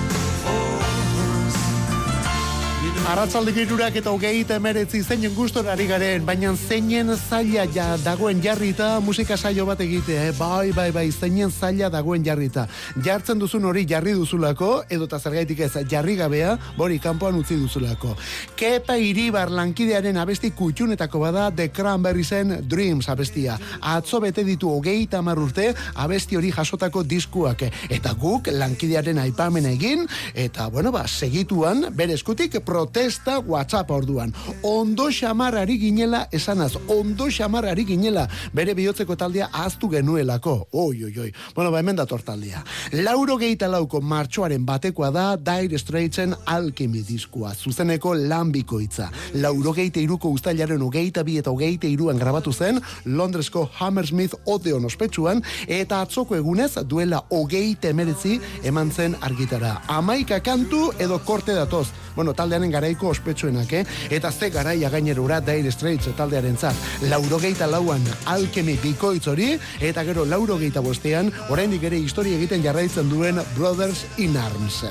Arratzalde 3.05 3.53
girurak 3.53 3.99
eta 4.01 4.09
hogei 4.15 4.47
emeretzi 4.49 5.03
zeinen 5.05 5.35
gustora 5.37 5.75
ari 5.75 5.85
garen, 5.85 6.23
baina 6.25 6.55
zeinen 6.57 7.11
zaila 7.15 7.67
ja 7.69 7.99
dagoen 8.01 8.41
jarrita 8.41 8.99
musika 9.05 9.37
saio 9.37 9.67
bat 9.67 9.81
egitea, 9.85 10.31
eh? 10.31 10.33
bai, 10.39 10.73
bai, 10.73 10.91
bai, 10.91 11.11
zeinen 11.13 11.51
zaila 11.53 11.91
dagoen 11.93 12.25
jarrita. 12.25 12.65
Jartzen 13.05 13.39
duzun 13.39 13.67
hori 13.69 13.85
jarri 13.85 14.15
duzulako, 14.17 14.85
edota 14.89 15.19
zergaitik 15.21 15.61
ez 15.67 15.85
jarri 15.91 16.17
gabea, 16.17 16.55
bori 16.79 16.97
kanpoan 16.99 17.37
utzi 17.37 17.59
duzulako. 17.61 18.15
Kepa 18.57 18.97
iribar 18.97 19.53
lankidearen 19.53 20.17
abesti 20.17 20.55
kutxunetako 20.57 21.21
bada 21.27 21.51
The 21.53 21.69
Cranberriesen 21.77 22.57
Dreams 22.67 23.11
abestia. 23.13 23.59
Atzo 23.83 24.23
bete 24.25 24.47
ditu 24.49 24.73
hogei 24.73 25.05
tamar 25.13 25.39
urte 25.39 25.75
abesti 25.95 26.41
hori 26.41 26.55
jasotako 26.57 27.05
diskuak. 27.05 27.67
Eta 27.91 28.17
guk 28.17 28.49
lankidearen 28.49 29.21
aipamena 29.27 29.77
egin, 29.77 30.09
eta 30.33 30.71
bueno, 30.73 30.89
ba, 30.91 31.05
segituan, 31.05 31.91
bere 31.93 32.17
eskutik 32.17 32.63
protesta 32.95 33.41
WhatsApp 33.41 33.91
orduan. 33.91 34.33
Ondo 34.63 35.09
xamarari 35.11 35.79
ginela 35.79 36.29
esanaz, 36.31 36.77
ondo 36.87 37.27
xamarari 37.27 37.85
ginela 37.85 38.29
bere 38.53 38.75
bihotzeko 38.75 39.17
taldea 39.17 39.49
ahaztu 39.53 39.89
genuelako. 39.91 40.69
Oi, 40.71 41.03
oi, 41.05 41.19
oi. 41.19 41.33
Bueno, 41.57 41.73
ba, 41.73 41.81
hemen 41.81 41.97
dator 41.97 42.23
taldea. 42.23 42.63
Lauro 42.93 43.37
geita 43.37 43.67
lauko 43.67 44.01
martxoaren 44.01 44.65
batekoa 44.65 45.11
da 45.11 45.25
Dire 45.37 45.79
Straitsen 45.79 46.37
Alchemy 46.47 47.03
diskua, 47.03 47.51
zuzeneko 47.55 48.15
lanbiko 48.15 48.79
hitza. 48.79 49.11
Lauro 49.43 49.75
geita 49.75 49.99
iruko 49.99 50.31
ustailaren 50.31 50.87
hogeita 50.87 51.25
bi 51.27 51.41
eta 51.43 51.51
hogeita 51.51 51.91
iruan 51.91 52.23
grabatu 52.23 52.53
zen 52.53 52.79
Londresko 53.07 53.69
Hammersmith 53.81 54.39
Odeon 54.47 54.87
ospetsuan 54.87 55.43
eta 55.67 56.01
atzoko 56.07 56.39
egunez 56.39 56.77
duela 56.87 57.25
hogeita 57.31 57.91
emeretzi 57.91 58.39
eman 58.63 58.95
zen 58.95 59.19
argitara. 59.21 59.81
Amaika 59.89 60.39
kantu 60.41 60.93
edo 61.01 61.19
korte 61.27 61.59
datoz. 61.59 61.89
Bueno, 62.15 62.31
taldearen 62.33 62.71
garaiko 62.85 63.09
ospetsuenak, 63.09 63.73
eh? 63.73 63.85
Eta 64.13 64.31
ze 64.31 64.51
garaia 64.51 64.91
gainerura 64.91 65.41
Dire 65.41 65.71
Straits 65.73 66.11
taldearen 66.17 66.57
zat. 66.57 66.77
Laurogeita 67.09 67.67
lauan 67.67 68.05
alkemi 68.29 68.77
bikoitz 68.83 69.27
hori, 69.29 69.55
eta 69.81 70.05
gero 70.05 70.27
laurogeita 70.29 70.83
bostean, 70.85 71.33
oraindik 71.49 71.89
ere 71.89 71.97
historia 71.97 72.37
egiten 72.37 72.63
jarraitzen 72.63 73.09
duen 73.09 73.41
Brothers 73.57 74.05
in 74.19 74.37
Arms. 74.37 74.85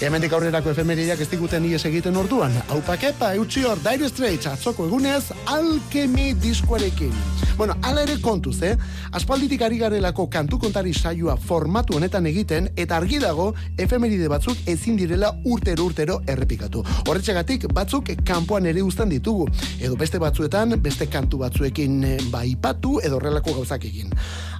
Hemendik 0.00 0.32
aurrerako 0.32 0.72
efemeriak 0.72 1.20
ez 1.20 1.28
diguten 1.28 1.66
ies 1.68 1.84
egiten 1.84 2.16
orduan. 2.16 2.54
Aupakepa, 2.72 3.34
eutxi 3.36 3.66
hor, 3.68 3.78
Dire 3.84 4.08
Straits, 4.08 4.48
atzoko 4.48 4.88
egunez, 4.88 5.30
alkemi 5.46 6.32
diskoarekin. 6.40 7.14
Bueno, 7.60 7.74
ala 7.84 8.06
ere 8.06 8.14
kontuz, 8.24 8.62
eh? 8.64 8.72
Aspalditik 9.12 9.60
ari 9.66 9.76
garelako 9.76 10.24
kantu 10.32 10.56
kontari 10.62 10.94
saioa 10.96 11.34
formatu 11.36 11.98
honetan 11.98 12.24
egiten, 12.30 12.70
eta 12.80 12.96
argi 12.96 13.18
dago, 13.20 13.50
efemeride 13.76 14.30
batzuk 14.32 14.62
ezin 14.64 14.96
direla 14.96 15.34
urtero 15.44 15.84
urtero 15.84 16.22
errepikatu. 16.26 16.80
Horretxegatik 17.20 17.66
batzuk 17.76 18.06
kanpoan 18.24 18.64
ere 18.64 18.80
uzten 18.80 19.10
ditugu. 19.12 19.44
Edo 19.76 19.92
beste 20.00 20.16
batzuetan, 20.16 20.72
beste 20.80 21.04
kantu 21.12 21.42
batzuekin 21.42 21.98
eh, 22.08 22.14
baipatu 22.32 22.94
edo 23.04 23.18
horrelako 23.18 23.58
gauzak 23.58 23.84
egin. 23.84 24.08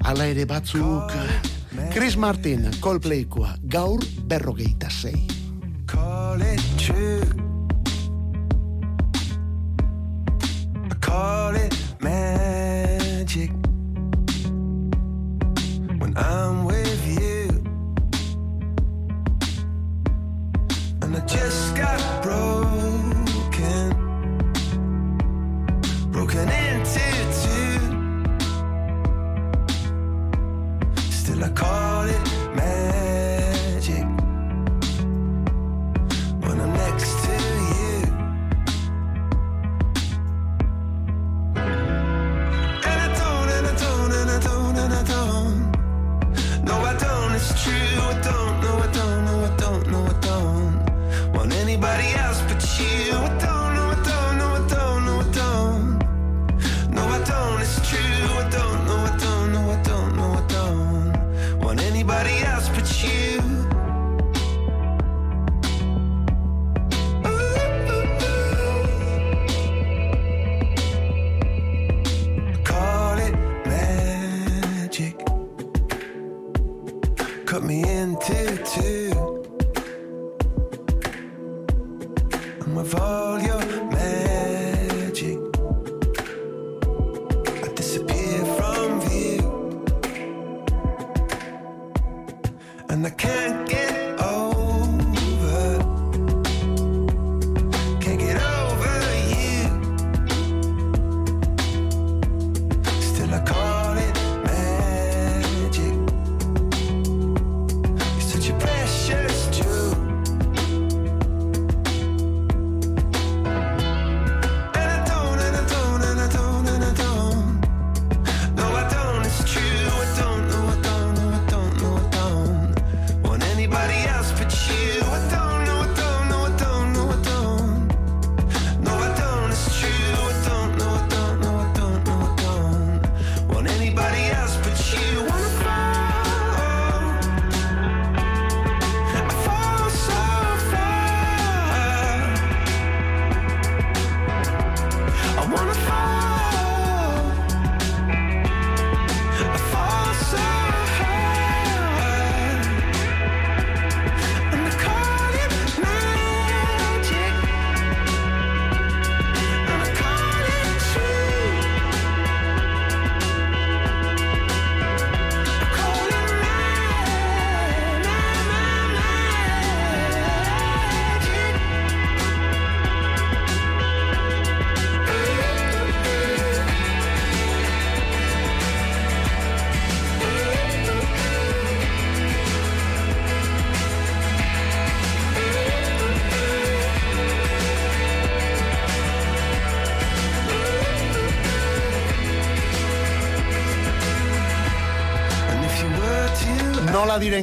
Hala 0.05 0.29
ere 0.29 0.45
batzuk... 0.45 1.17
Chris 1.95 2.19
Martin, 2.21 2.67
Coldplaykoa, 2.85 3.55
gaur 3.65 4.05
berrogeita 4.29 4.91
zei. 4.91 5.15
call 5.87 6.43
it 6.43 6.61
true. 6.77 7.23
Call 11.01 11.57
it 11.57 11.75
magic 12.03 13.51
when 15.99 16.13
I'm 16.19 16.65
with 16.67 16.90
And 21.13 21.19
I 21.21 21.27
just 21.27 21.75
got 21.75 22.23
broken, 22.23 23.91
broken 26.13 26.49
into 26.49 27.01
two. 27.43 27.81
Still, 31.11 31.43
I 31.43 31.49
call 31.49 32.05
it 32.05 32.40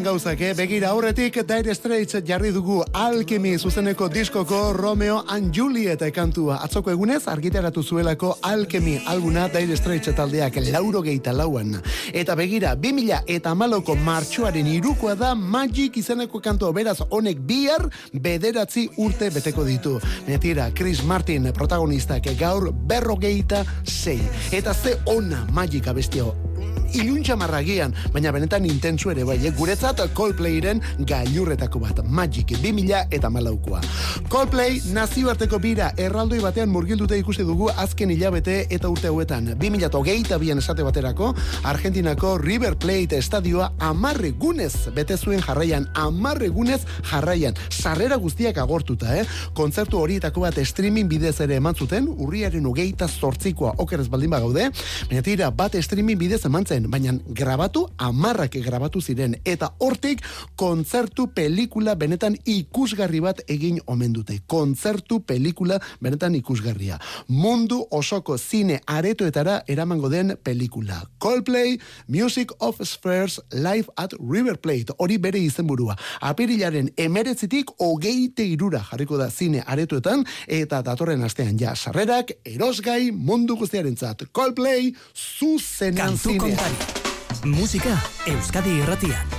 gauzak, 0.08 0.40
eh? 0.42 0.54
Begira 0.56 0.92
aurretik 0.94 1.42
Dire 1.48 1.74
Straits 1.76 2.22
jarri 2.26 2.54
dugu 2.56 2.78
Alchemy 2.96 3.58
zuzeneko 3.58 4.08
diskoko 4.08 4.72
Romeo 4.74 5.18
and 5.28 5.52
Juliet 5.52 6.04
kantua. 6.16 6.62
Atzoko 6.64 6.94
egunez 6.94 7.28
argitaratu 7.28 7.84
zuelako 7.84 8.38
Alchemy 8.42 9.02
alguna 9.12 9.50
Dire 9.52 9.76
Straits 9.76 10.14
taldeak 10.16 10.62
lauro 10.72 11.02
geita 11.04 11.34
lauan. 11.36 11.76
Eta 12.14 12.36
begira, 12.40 12.74
2000 12.76 13.20
eta 13.36 13.56
maloko 13.56 13.98
martxoaren 14.08 14.72
irukoa 14.78 15.18
da 15.20 15.36
Magic 15.36 16.00
izeneko 16.00 16.40
kantua. 16.40 16.72
Beraz, 16.72 17.02
honek 17.10 17.44
bihar 17.44 17.90
bederatzi 18.14 18.88
urte 18.96 19.32
beteko 19.34 19.68
ditu. 19.68 20.00
Netira, 20.28 20.72
Chris 20.74 21.04
Martin 21.04 21.52
protagonistak 21.52 22.32
gaur 22.40 22.72
berrogeita 22.72 23.66
sei. 23.84 24.22
Eta 24.52 24.74
ze 24.74 25.00
ona 25.06 25.46
Magic 25.52 25.88
abestio 25.88 26.47
iluntza 26.94 27.36
marragian, 27.36 27.94
baina 28.14 28.32
benetan 28.32 28.66
intensu 28.66 29.12
ere 29.12 29.24
bai, 29.28 29.40
eh? 29.46 29.52
guretzat 29.58 30.02
Coldplayren 30.14 30.82
gailurretako 31.08 31.80
bat, 31.82 32.04
Magic 32.06 32.54
2000 32.62 33.08
eta 33.12 33.30
malaukoa. 33.34 33.82
Coldplay 34.30 34.82
nazioarteko 34.94 35.60
bira 35.64 35.92
erraldoi 35.98 36.40
batean 36.44 36.70
murgilduta 36.70 37.18
ikusi 37.18 37.46
dugu 37.48 37.70
azken 37.74 38.12
hilabete 38.12 38.60
eta 38.70 38.90
urte 38.92 39.10
hauetan. 39.10 39.54
2008 39.60 40.38
bian 40.42 40.62
esate 40.62 40.86
baterako, 40.86 41.34
Argentinako 41.64 42.38
River 42.38 42.78
Plate 42.78 43.18
estadioa 43.18 43.72
amarre 43.80 44.32
gunez 44.38 44.90
bete 44.96 45.18
zuen 45.18 45.42
jarraian, 45.42 45.88
amarre 45.96 46.50
gunez 46.54 46.82
jarraian, 47.10 47.58
sarrera 47.70 48.18
guztiak 48.22 48.58
agortuta, 48.62 49.16
eh? 49.18 49.26
Kontzertu 49.58 50.00
horietako 50.00 50.46
bat 50.46 50.60
streaming 50.64 51.10
bidez 51.10 51.40
ere 51.42 51.58
eman 51.58 51.76
zuten, 51.76 52.08
urriaren 52.18 52.66
ugeita 52.70 53.08
zortzikoa 53.08 53.74
okerez 53.82 54.08
baldin 54.12 54.30
bagaude, 54.36 54.70
baina 55.10 55.24
tira, 55.26 55.50
bat 55.52 55.76
streaming 55.82 56.20
bidez 56.20 56.44
eman 56.46 56.66
zen, 56.66 56.77
baina 56.86 57.14
grabatu, 57.28 57.88
amarrak 57.98 58.60
grabatu 58.62 59.02
ziren, 59.02 59.36
eta 59.46 59.72
hortik 59.80 60.22
kontzertu 60.56 61.28
pelikula 61.34 61.96
benetan 61.96 62.38
ikusgarri 62.46 63.22
bat 63.24 63.42
egin 63.50 63.80
omen 63.88 64.14
dute. 64.14 64.40
Kontzertu 64.48 65.20
pelikula 65.26 65.80
benetan 66.00 66.36
ikusgarria. 66.36 67.00
Mundu 67.28 67.80
osoko 67.92 68.38
zine 68.38 68.80
aretoetara 68.86 69.64
eramango 69.68 70.10
den 70.10 70.36
pelikula. 70.44 71.02
Coldplay, 71.20 71.80
Music 72.08 72.52
of 72.60 72.82
Spheres, 72.84 73.40
Live 73.52 73.90
at 73.98 74.14
River 74.20 74.58
Plate, 74.58 74.94
hori 74.98 75.18
bere 75.18 75.40
izenburua. 75.40 75.98
Apirilaren 76.22 76.92
emeretzitik 76.98 77.72
hogeite 77.80 78.46
irura 78.46 78.84
jarriko 78.92 79.18
da 79.18 79.30
zine 79.32 79.64
aretoetan, 79.66 80.26
eta 80.48 80.82
datorren 80.86 81.24
astean 81.24 81.58
ja 81.60 81.76
sarrerak, 81.76 82.36
erosgai 82.46 83.12
mundu 83.12 83.58
guztiarentzat. 83.58 84.28
Coldplay, 84.32 84.94
zuzenan 85.16 86.18
Kantu 86.18 86.38
kontari. 86.68 87.50
Musika 87.50 87.96
Euskadi 88.28 88.80
irratian. 88.82 89.36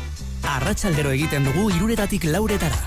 Arratsaldero 0.48 1.10
egiten 1.12 1.44
dugu 1.44 1.68
iruretatik 1.70 2.24
lauretara. 2.24 2.78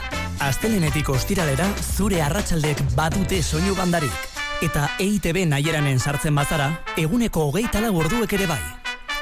Astelenetik 0.41 1.09
ostiralera 1.09 1.67
zure 1.81 2.21
arratsaldek 2.21 2.81
badute 2.95 3.41
soinu 3.43 3.75
bandarik. 3.75 4.29
Eta 4.61 4.89
EITB 4.99 5.45
naieranen 5.49 5.99
sartzen 5.99 6.35
bazara, 6.35 6.71
eguneko 6.97 7.47
hogeita 7.49 7.81
lau 7.81 7.95
orduek 7.97 8.33
ere 8.33 8.47
bai. 8.49 8.61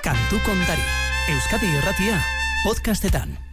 Kantu 0.03 0.39
kontari. 0.45 0.83
Euskadi 1.35 1.75
irratia. 1.79 2.19
Podcastetan. 2.63 3.48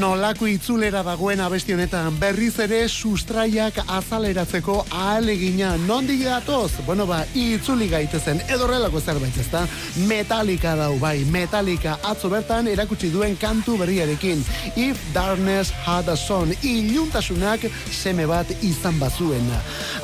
Nolako 0.00 0.46
itzulera 0.46 1.00
dagoen 1.04 1.40
abesti 1.40 1.72
honetan 1.74 2.16
berriz 2.20 2.58
ere 2.60 2.82
sustraiak 2.88 3.78
azaleratzeko 3.98 4.76
ahalegina 4.90 5.70
nondik 5.86 6.24
gatoz? 6.24 6.72
Bueno 6.86 7.06
ba, 7.08 7.22
itzuli 7.34 7.88
gaitezen 7.88 8.42
edorrelako 8.52 9.00
zerbait 9.00 9.36
ezta? 9.40 9.64
Metallica 10.08 10.74
dau 10.76 10.98
bai, 11.00 11.24
Metallica 11.32 11.96
atzo 12.04 12.28
bertan 12.32 12.68
erakutsi 12.68 13.10
duen 13.12 13.36
kantu 13.40 13.78
berriarekin. 13.80 14.44
If 14.76 15.00
Darkness 15.14 15.72
Had 15.86 16.08
a 16.08 16.16
Son, 16.16 16.52
iluntasunak 16.62 17.64
seme 17.90 18.26
bat 18.26 18.50
izan 18.62 19.00
bazuen. 19.00 19.48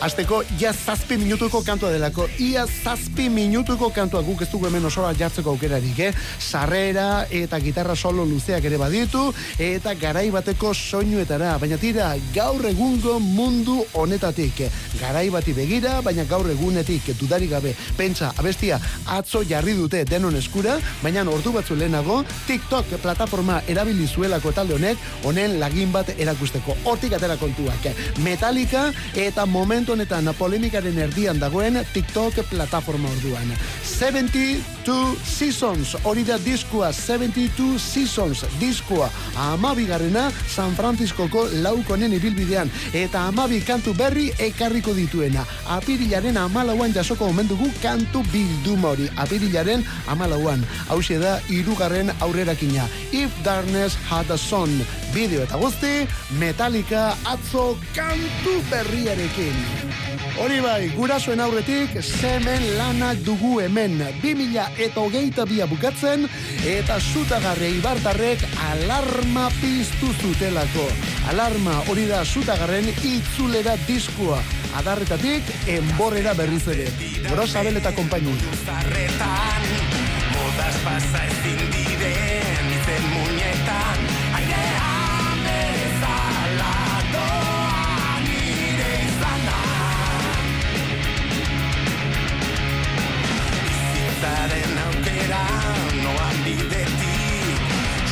Azteko, 0.02 0.40
ja 0.58 0.72
zazpi 0.72 1.14
minutuko 1.14 1.60
kantua 1.62 1.92
delako, 1.94 2.24
ia 2.42 2.64
zazpi 2.66 3.28
minutuko 3.30 3.92
kantua 3.94 4.24
guk 4.26 4.40
ez 4.42 4.48
dugu 4.50 4.66
hemen 4.66 4.88
osoa 4.88 5.12
jartzeko 5.14 5.52
aukerarik, 5.52 6.00
eh? 6.02 6.08
Sarrera 6.42 7.28
eta 7.30 7.60
gitarra 7.62 7.94
solo 7.94 8.24
luzeak 8.26 8.66
ere 8.66 8.80
baditu, 8.82 9.28
eta 9.62 9.92
garai 9.94 10.24
bateko 10.34 10.72
soinuetara, 10.74 11.52
baina 11.62 11.78
tira, 11.78 12.08
gaur 12.34 12.66
egungo 12.66 13.20
mundu 13.22 13.76
honetatik. 13.94 14.64
Garai 14.98 15.28
bati 15.30 15.54
begira, 15.54 16.00
baina 16.02 16.24
gaur 16.26 16.50
egunetik 16.50 17.12
dudari 17.20 17.46
gabe. 17.46 17.76
Pentsa, 17.94 18.32
abestia, 18.42 18.80
atzo 19.06 19.44
jarri 19.46 19.76
dute 19.78 20.02
denon 20.10 20.34
eskura, 20.34 20.80
baina 21.04 21.22
ordu 21.30 21.54
batzu 21.54 21.78
lehenago, 21.78 22.24
TikTok 22.48 22.96
plataforma 23.06 23.60
erabili 23.70 24.10
zuelako 24.10 24.50
talde 24.50 24.74
honek, 24.80 24.98
honen 25.22 25.60
lagin 25.62 25.94
bat 25.94 26.10
erakusteko. 26.18 26.74
Hortik 26.90 27.14
atera 27.14 27.38
kontuak. 27.38 27.86
Metallica 28.26 28.88
eta 29.14 29.46
momentu 29.46 29.91
honetan 29.92 30.30
polemikaren 30.38 30.98
erdian 31.04 31.40
dagoen 31.40 31.76
TikTok 31.92 32.40
plataforma 32.50 33.10
orduan. 33.12 33.52
72 34.84 35.16
Seasons, 35.22 35.96
hori 36.02 36.24
da 36.24 36.38
diskua, 36.42 36.92
72 36.92 37.78
Seasons 37.78 38.44
diskua, 38.58 39.08
amabigarrena 39.38 40.30
San 40.50 40.74
Franciscoko 40.74 41.44
laukonen 41.62 42.12
ibilbidean, 42.16 42.70
eta 42.92 43.28
amabi 43.30 43.60
kantu 43.62 43.94
berri 43.94 44.32
ekarriko 44.42 44.94
dituena. 44.94 45.46
Apirilaren 45.70 46.36
amalauan 46.36 46.94
jasoko 46.94 47.30
omendugu 47.30 47.70
kantu 47.82 48.24
bilduma 48.32 48.90
hori. 48.96 49.08
Apirilaren 49.16 49.86
amalauan. 50.10 50.66
Hau 50.88 50.98
da 51.20 51.38
irugarren 51.48 52.10
aurrerakina. 52.20 52.88
If 53.12 53.30
Darkness 53.44 53.94
Had 54.10 54.30
a 54.30 54.38
Son. 54.38 54.70
Bideo 55.14 55.42
eta 55.42 55.56
guzti, 55.56 56.08
Metallica 56.40 57.14
atzo 57.24 57.76
kantu 57.94 58.58
berriarekin. 58.70 60.01
Hori 60.40 60.60
bai, 60.64 60.88
gurasoen 60.96 61.40
aurretik, 61.44 61.92
semen 62.00 62.62
lanak 62.78 63.20
dugu 63.26 63.58
hemen. 63.60 63.98
2000 64.22 64.64
eta 64.80 65.02
hogeita 65.02 65.44
bia 65.48 65.66
bukatzen, 65.68 66.24
eta 66.64 66.96
zutagarre 67.00 67.68
ibartarrek 67.76 68.40
alarma 68.70 69.50
piztu 69.60 70.08
zutelako. 70.22 70.86
Alarma 71.32 71.76
hori 71.92 72.06
da 72.08 72.22
zutagarren 72.24 72.88
itzulera 73.04 73.76
diskua. 73.86 74.40
Adarretatik, 74.80 75.52
enborrera 75.68 76.32
berriz 76.38 76.64
ere. 76.72 76.88
Grosabel 77.28 77.76
eta 77.82 77.92
kompainia. 77.92 78.56
zarretan 78.64 79.68
Modaz 80.32 80.76
pasa 80.86 81.26
ezin 81.28 81.68
diren 81.76 82.51
Bizitzaren 94.52 94.78
aukera 94.84 95.42
noan 96.04 96.36
bidetik 96.44 97.62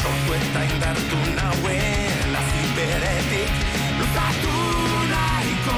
Sortu 0.00 0.36
eta 0.36 0.62
indartu 0.68 1.18
nauen 1.36 2.36
aziberetik 2.40 3.52
Luzatu 3.98 4.54
nahiko 5.12 5.76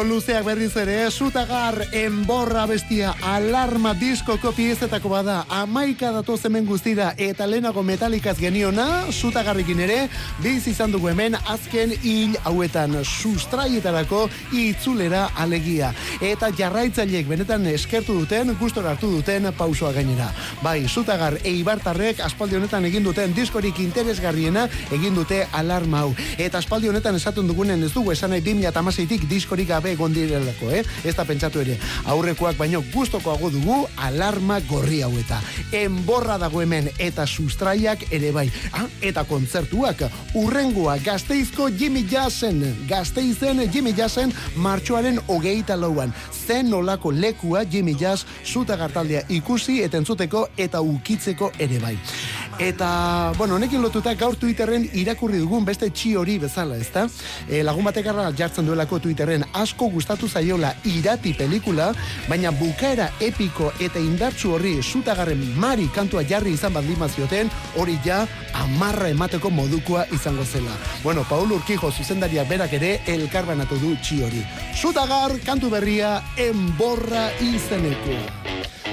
Polo 0.00 0.14
luzeak 0.14 0.46
berriz 0.46 0.72
ere, 0.80 1.10
sutagar, 1.10 1.74
enborra 1.92 2.62
bestia, 2.64 3.10
alarma 3.20 3.90
diskoko 3.92 4.48
piezetako 4.56 5.10
bada, 5.12 5.34
amaika 5.52 6.08
datu 6.14 6.38
hemen 6.40 6.64
guztira, 6.64 7.10
eta 7.20 7.44
lehenago 7.44 7.82
metalikaz 7.84 8.38
geniona, 8.38 8.86
sutagarrikin 9.12 9.82
ere, 9.84 9.98
biz 10.40 10.66
izan 10.72 10.94
dugu 10.94 11.10
hemen, 11.10 11.36
azken 11.44 11.92
hil 12.00 12.38
hauetan, 12.48 12.96
sustraietarako 13.04 14.22
itzulera 14.56 15.26
alegia. 15.36 15.92
Eta 16.22 16.48
jarraitzaileek 16.48 17.28
benetan 17.28 17.66
eskertu 17.68 18.16
duten, 18.22 18.54
gustora 18.56 18.94
hartu 18.94 19.12
duten 19.18 19.50
pausoa 19.52 19.92
gainera. 19.92 20.30
Bai, 20.62 20.88
sutagar 20.88 21.36
eibartarrek 21.44 22.24
aspaldi 22.24 22.56
honetan 22.56 22.88
egin 22.88 23.04
duten 23.04 23.36
diskorik 23.36 23.84
interesgarriena 23.84 24.64
egin 24.96 25.12
dute 25.20 25.44
alarma 25.52 26.06
hau. 26.06 26.16
Eta 26.38 26.64
aspaldi 26.64 26.88
honetan 26.88 27.20
esaten 27.20 27.52
dugunen 27.52 27.84
ez 27.84 27.92
dugu 27.92 28.16
esan 28.16 28.32
nahi 28.32 28.40
2016tik 28.48 29.28
diskorik 29.28 29.68
gabe 29.68 29.89
gondirelako, 29.96 30.70
eh? 30.70 30.84
Ez 31.04 31.14
da 31.16 31.24
pentsatu 31.24 31.60
ere. 31.60 31.76
Aurrekoak 32.10 32.56
baino 32.58 32.82
gustokoago 32.92 33.50
dugu 33.50 33.76
alarma 33.96 34.60
gorri 34.68 35.02
hau 35.02 35.12
eta. 35.18 35.40
Enborra 35.72 36.38
dago 36.38 36.62
hemen 36.62 36.90
eta 36.98 37.26
sustraiak 37.26 38.06
ere 38.10 38.32
bai. 38.32 38.48
Ah, 38.72 38.86
eta 39.02 39.24
kontzertuak 39.24 40.04
urrengoa 40.34 40.98
gazteizko 41.04 41.70
Jimmy 41.70 42.04
Jassen. 42.10 42.62
Gazteizen 42.88 43.62
Jimmy 43.72 43.94
Jassen 43.96 44.34
martxoaren 44.56 45.20
hogeita 45.28 45.76
lauan. 45.76 46.14
Zen 46.46 46.70
nolako 46.70 47.12
lekua 47.12 47.64
Jimmy 47.64 47.96
Jazz 48.00 48.24
zuta 48.44 48.76
gartaldea 48.76 49.22
ikusi 49.28 49.80
eta 49.84 50.00
entzuteko 50.00 50.48
eta 50.56 50.80
ukitzeko 50.80 51.52
ere 51.58 51.78
bai. 51.82 51.96
Eta, 52.60 53.32
bueno, 53.38 53.54
honekin 53.54 53.80
lotuta 53.80 54.12
gaur 54.20 54.34
Twitterren 54.36 54.82
irakurri 55.00 55.38
dugun 55.40 55.64
beste 55.64 55.86
txi 55.96 56.10
hori 56.20 56.34
bezala, 56.42 56.76
ezta? 56.76 57.06
E, 57.48 57.62
lagun 57.64 57.86
batek 57.88 58.10
arra 58.12 58.26
jartzen 58.36 58.66
duelako 58.68 58.98
Twitterren 59.00 59.46
asko 59.56 59.88
gustatu 59.88 60.28
zaiola 60.28 60.74
irati 60.84 61.32
pelikula, 61.38 61.86
baina 62.28 62.52
bukaera 62.52 63.06
epiko 63.24 63.70
eta 63.80 64.02
indartsu 64.04 64.52
horri 64.58 64.74
zutagarren 64.82 65.40
mari 65.56 65.88
kantua 65.94 66.20
jarri 66.28 66.52
izan 66.52 66.76
baldin 66.76 67.00
mazioten, 67.00 67.48
hori 67.80 67.96
ja 68.04 68.26
amarra 68.52 69.08
emateko 69.08 69.48
modukoa 69.48 70.04
izango 70.12 70.44
zela. 70.44 70.76
Bueno, 71.02 71.24
Paul 71.30 71.56
Urquijo 71.56 71.88
zuzendaria 71.90 72.44
berak 72.44 72.76
ere 72.76 72.98
elkarbanatu 73.08 73.80
du 73.80 73.96
txi 74.04 74.20
hori. 74.28 74.44
Zutagar 74.76 75.32
kantu 75.48 75.72
berria 75.72 76.18
enborra 76.36 77.30
izeneko. 77.40 78.20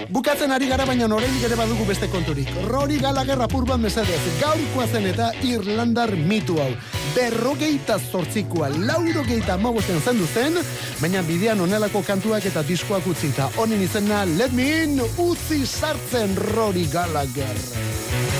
Bukatzen 0.07 0.51
ari 0.55 0.69
gara 0.71 0.85
baina 0.87 1.07
oraindik 1.11 1.43
ere 1.43 1.55
badugu 1.59 1.85
beste 1.87 2.07
konturik. 2.07 2.47
Rory 2.71 2.99
Gallagher 3.01 3.41
apurban 3.43 3.81
mesedez, 3.83 4.21
gaurkoa 4.39 4.85
zen 4.87 5.07
eta 5.09 5.33
Irlandar 5.43 6.13
mitu 6.15 6.55
hau. 6.63 6.69
Berrogeita 7.15 7.97
zortzikoa, 7.99 8.69
laurogeita 8.87 9.57
amabosten 9.57 9.99
zendu 9.99 10.27
zen, 10.31 10.61
baina 11.01 11.25
bidean 11.27 11.59
onelako 11.59 12.05
kantuak 12.07 12.47
eta 12.47 12.63
diskoak 12.63 13.07
utzita. 13.11 13.49
Honen 13.57 13.83
izena, 13.83 14.23
let 14.37 14.55
me 14.55 14.69
in, 14.85 14.99
utzi 15.17 15.65
sartzen 15.67 16.37
Rory 16.53 16.87
Gallagher. 16.93 18.36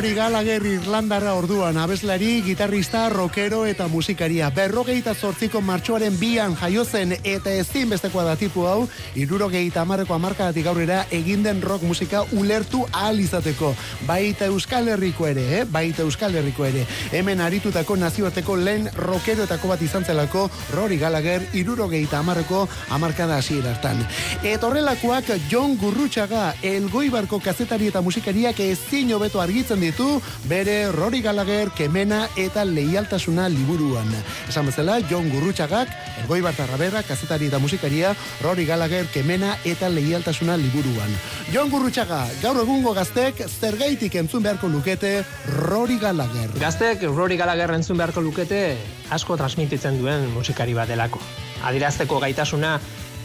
Rory 0.00 0.14
Gallagher 0.14 0.64
Irlandara 0.64 1.34
orduan, 1.36 1.76
abeslari, 1.76 2.40
gitarrista, 2.40 3.10
rockero 3.10 3.66
eta 3.68 3.84
musikaria. 3.92 4.46
Berrogeita 4.48 5.12
zortziko 5.12 5.60
martxoaren 5.60 6.14
bian 6.16 6.54
jaio 6.56 6.86
zen 6.86 7.12
eta 7.18 7.52
ezin 7.52 7.90
bestekoa 7.92 8.24
da 8.24 8.36
hau, 8.70 8.88
irurogeita 9.14 9.82
amarreko 9.82 10.14
amarkadatik 10.14 10.66
aurrera 10.66 11.04
egin 11.10 11.42
den 11.42 11.60
rock 11.60 11.82
musika 11.82 12.22
ulertu 12.32 12.86
ahal 12.92 13.20
izateko. 13.20 13.74
Baita 14.06 14.46
Euskal 14.46 14.88
Herriko 14.88 15.26
ere, 15.26 15.44
eh? 15.58 15.64
Baita 15.70 16.00
Euskal 16.02 16.34
Herriko 16.34 16.64
ere. 16.64 16.86
Hemen 17.12 17.42
aritutako 17.42 17.96
nazioarteko 17.96 18.56
lehen 18.56 18.88
rockeroetako 18.96 19.68
bat 19.68 19.82
izan 19.82 20.06
zelako 20.06 20.48
Rory 20.72 20.96
Gallagher 20.96 21.44
irurogeita 21.52 22.20
amarreko 22.20 22.66
amarkada 22.88 23.36
hasiera 23.36 23.74
hartan. 23.74 24.00
Eta 24.42 24.66
horrelakoak 24.66 25.28
John 25.50 25.76
Gurrutxaga, 25.76 26.54
elgoibarko 26.62 27.38
kazetari 27.38 27.92
eta 27.92 28.00
musikariak 28.00 28.64
ezin 28.64 29.12
hobeto 29.12 29.44
argitzen 29.44 29.89
ditu 29.90 30.20
bere 30.48 30.90
Rory 30.92 31.20
Gallagher, 31.20 31.70
Kemena 31.76 32.22
eta 32.38 32.64
Leialtasuna 32.64 33.48
liburuan. 33.50 34.08
Esan 34.48 34.70
bezala, 34.70 35.00
John 35.10 35.28
Gurrutxagak, 35.32 35.90
elgoibartarra 36.22 36.78
berra, 36.80 37.02
kazetari 37.06 37.50
eta 37.50 37.58
musikaria, 37.58 38.14
Rory 38.44 38.66
Gallagher, 38.66 39.06
Kemena 39.12 39.56
eta 39.64 39.90
Leialtasuna 39.90 40.56
liburuan. 40.60 41.10
John 41.52 41.70
Gurrutxaga, 41.72 42.22
gaur 42.42 42.62
egungo 42.62 42.94
gaztek 42.96 43.42
zergaitik 43.48 44.14
entzun 44.20 44.46
beharko 44.46 44.70
lukete 44.70 45.24
Rory 45.66 45.98
Gallagher. 45.98 46.54
Gaztek 46.60 47.04
Rory 47.10 47.36
Gallagher 47.40 47.74
entzun 47.74 47.98
beharko 47.98 48.22
lukete 48.24 48.78
asko 49.10 49.36
transmititzen 49.36 49.98
duen 49.98 50.30
musikari 50.34 50.74
bat 50.74 50.88
delako. 50.88 51.20
Adirazteko 51.66 52.20
gaitasuna 52.22 52.78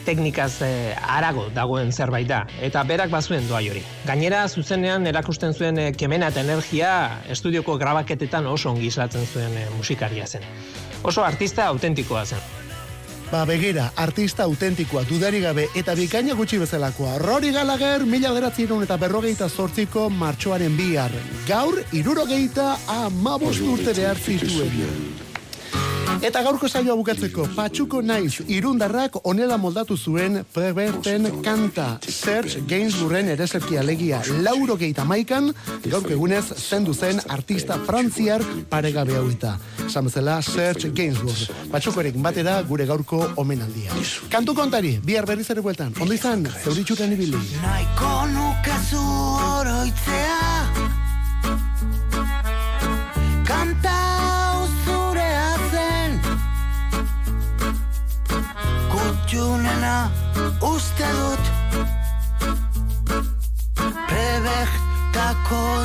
teknikaz 0.05 0.61
eh, 0.65 0.95
arago 1.17 1.47
dagoen 1.55 1.91
zerbait 1.91 2.27
da, 2.29 2.43
eta 2.61 2.83
berak 2.87 3.11
bazuen 3.13 3.47
doai 3.49 3.65
hori. 3.69 3.83
Gainera, 4.05 4.45
zuzenean 4.47 5.07
erakusten 5.07 5.53
zuen 5.53 5.79
eh, 5.81 5.91
kemena 5.97 6.29
eta 6.33 6.43
energia 6.45 6.91
estudioko 7.29 7.77
grabaketetan 7.81 8.47
oso 8.47 8.71
ongi 8.71 8.91
islatzen 8.91 9.25
zuen 9.25 9.57
eh, 9.57 9.65
musikaria 9.77 10.27
zen. 10.27 10.45
Oso 11.03 11.25
artista 11.25 11.67
autentikoa 11.73 12.25
zen. 12.25 12.45
Ba, 13.31 13.41
begira, 13.49 13.87
artista 13.97 14.45
autentikoa, 14.45 15.01
dudari 15.09 15.41
gabe, 15.41 15.65
eta 15.75 15.95
bikaina 15.97 16.37
gutxi 16.37 16.59
bezalakoa. 16.61 17.17
Rory 17.23 17.49
Gallagher, 17.55 18.05
mila 18.05 18.29
bederatziron 18.35 18.85
eta 18.85 18.99
berrogeita 19.01 19.49
zortziko 19.49 20.07
martxoaren 20.13 20.77
bihar. 20.77 21.13
Gaur, 21.49 21.81
irurogeita 21.91 22.75
amabost 23.01 23.65
urte 23.65 23.97
behar 23.97 24.21
zituen. 24.21 25.24
Eta 26.23 26.41
gaurko 26.45 26.67
saioa 26.69 26.95
bukatzeko, 26.95 27.45
patxuko 27.55 27.99
naiz, 28.01 28.39
irundarrak 28.47 29.17
onela 29.27 29.57
moldatu 29.59 29.97
zuen 29.97 30.43
perverten 30.53 31.27
kanta. 31.43 31.87
Serge 32.07 32.61
Gainsbourgen 32.69 33.29
ereserki 33.33 33.77
alegia 33.77 34.21
lauro 34.45 34.77
geita 34.79 35.05
maikan, 35.05 35.51
gaurko 35.83 36.13
egunez 36.15 36.45
zendu 36.55 36.93
zen 36.93 37.19
artista 37.27 37.77
frantziar 37.87 38.43
paregabe 38.69 39.17
hau 39.19 39.27
eta. 39.29 39.57
Esan 39.85 40.09
bezala 40.09 40.39
Serge 40.41 40.93
Gainsbourg. 40.95 41.71
Patxukorekin 41.71 42.23
batera 42.23 42.61
gure 42.63 42.87
gaurko 42.87 43.21
omenaldia. 43.35 43.91
Kantu 44.31 44.55
kontari, 44.55 44.97
bihar 45.03 45.27
berriz 45.27 45.49
ere 45.51 45.61
bueltan. 45.65 45.93
Ondo 45.99 46.15
izan, 46.15 46.47
zeuritxuren 46.63 47.17
ibili. 47.17 47.41
Nahiko 47.61 48.13
nukezu 48.33 49.07
oroitzea 49.59 50.94
过。 65.47 65.84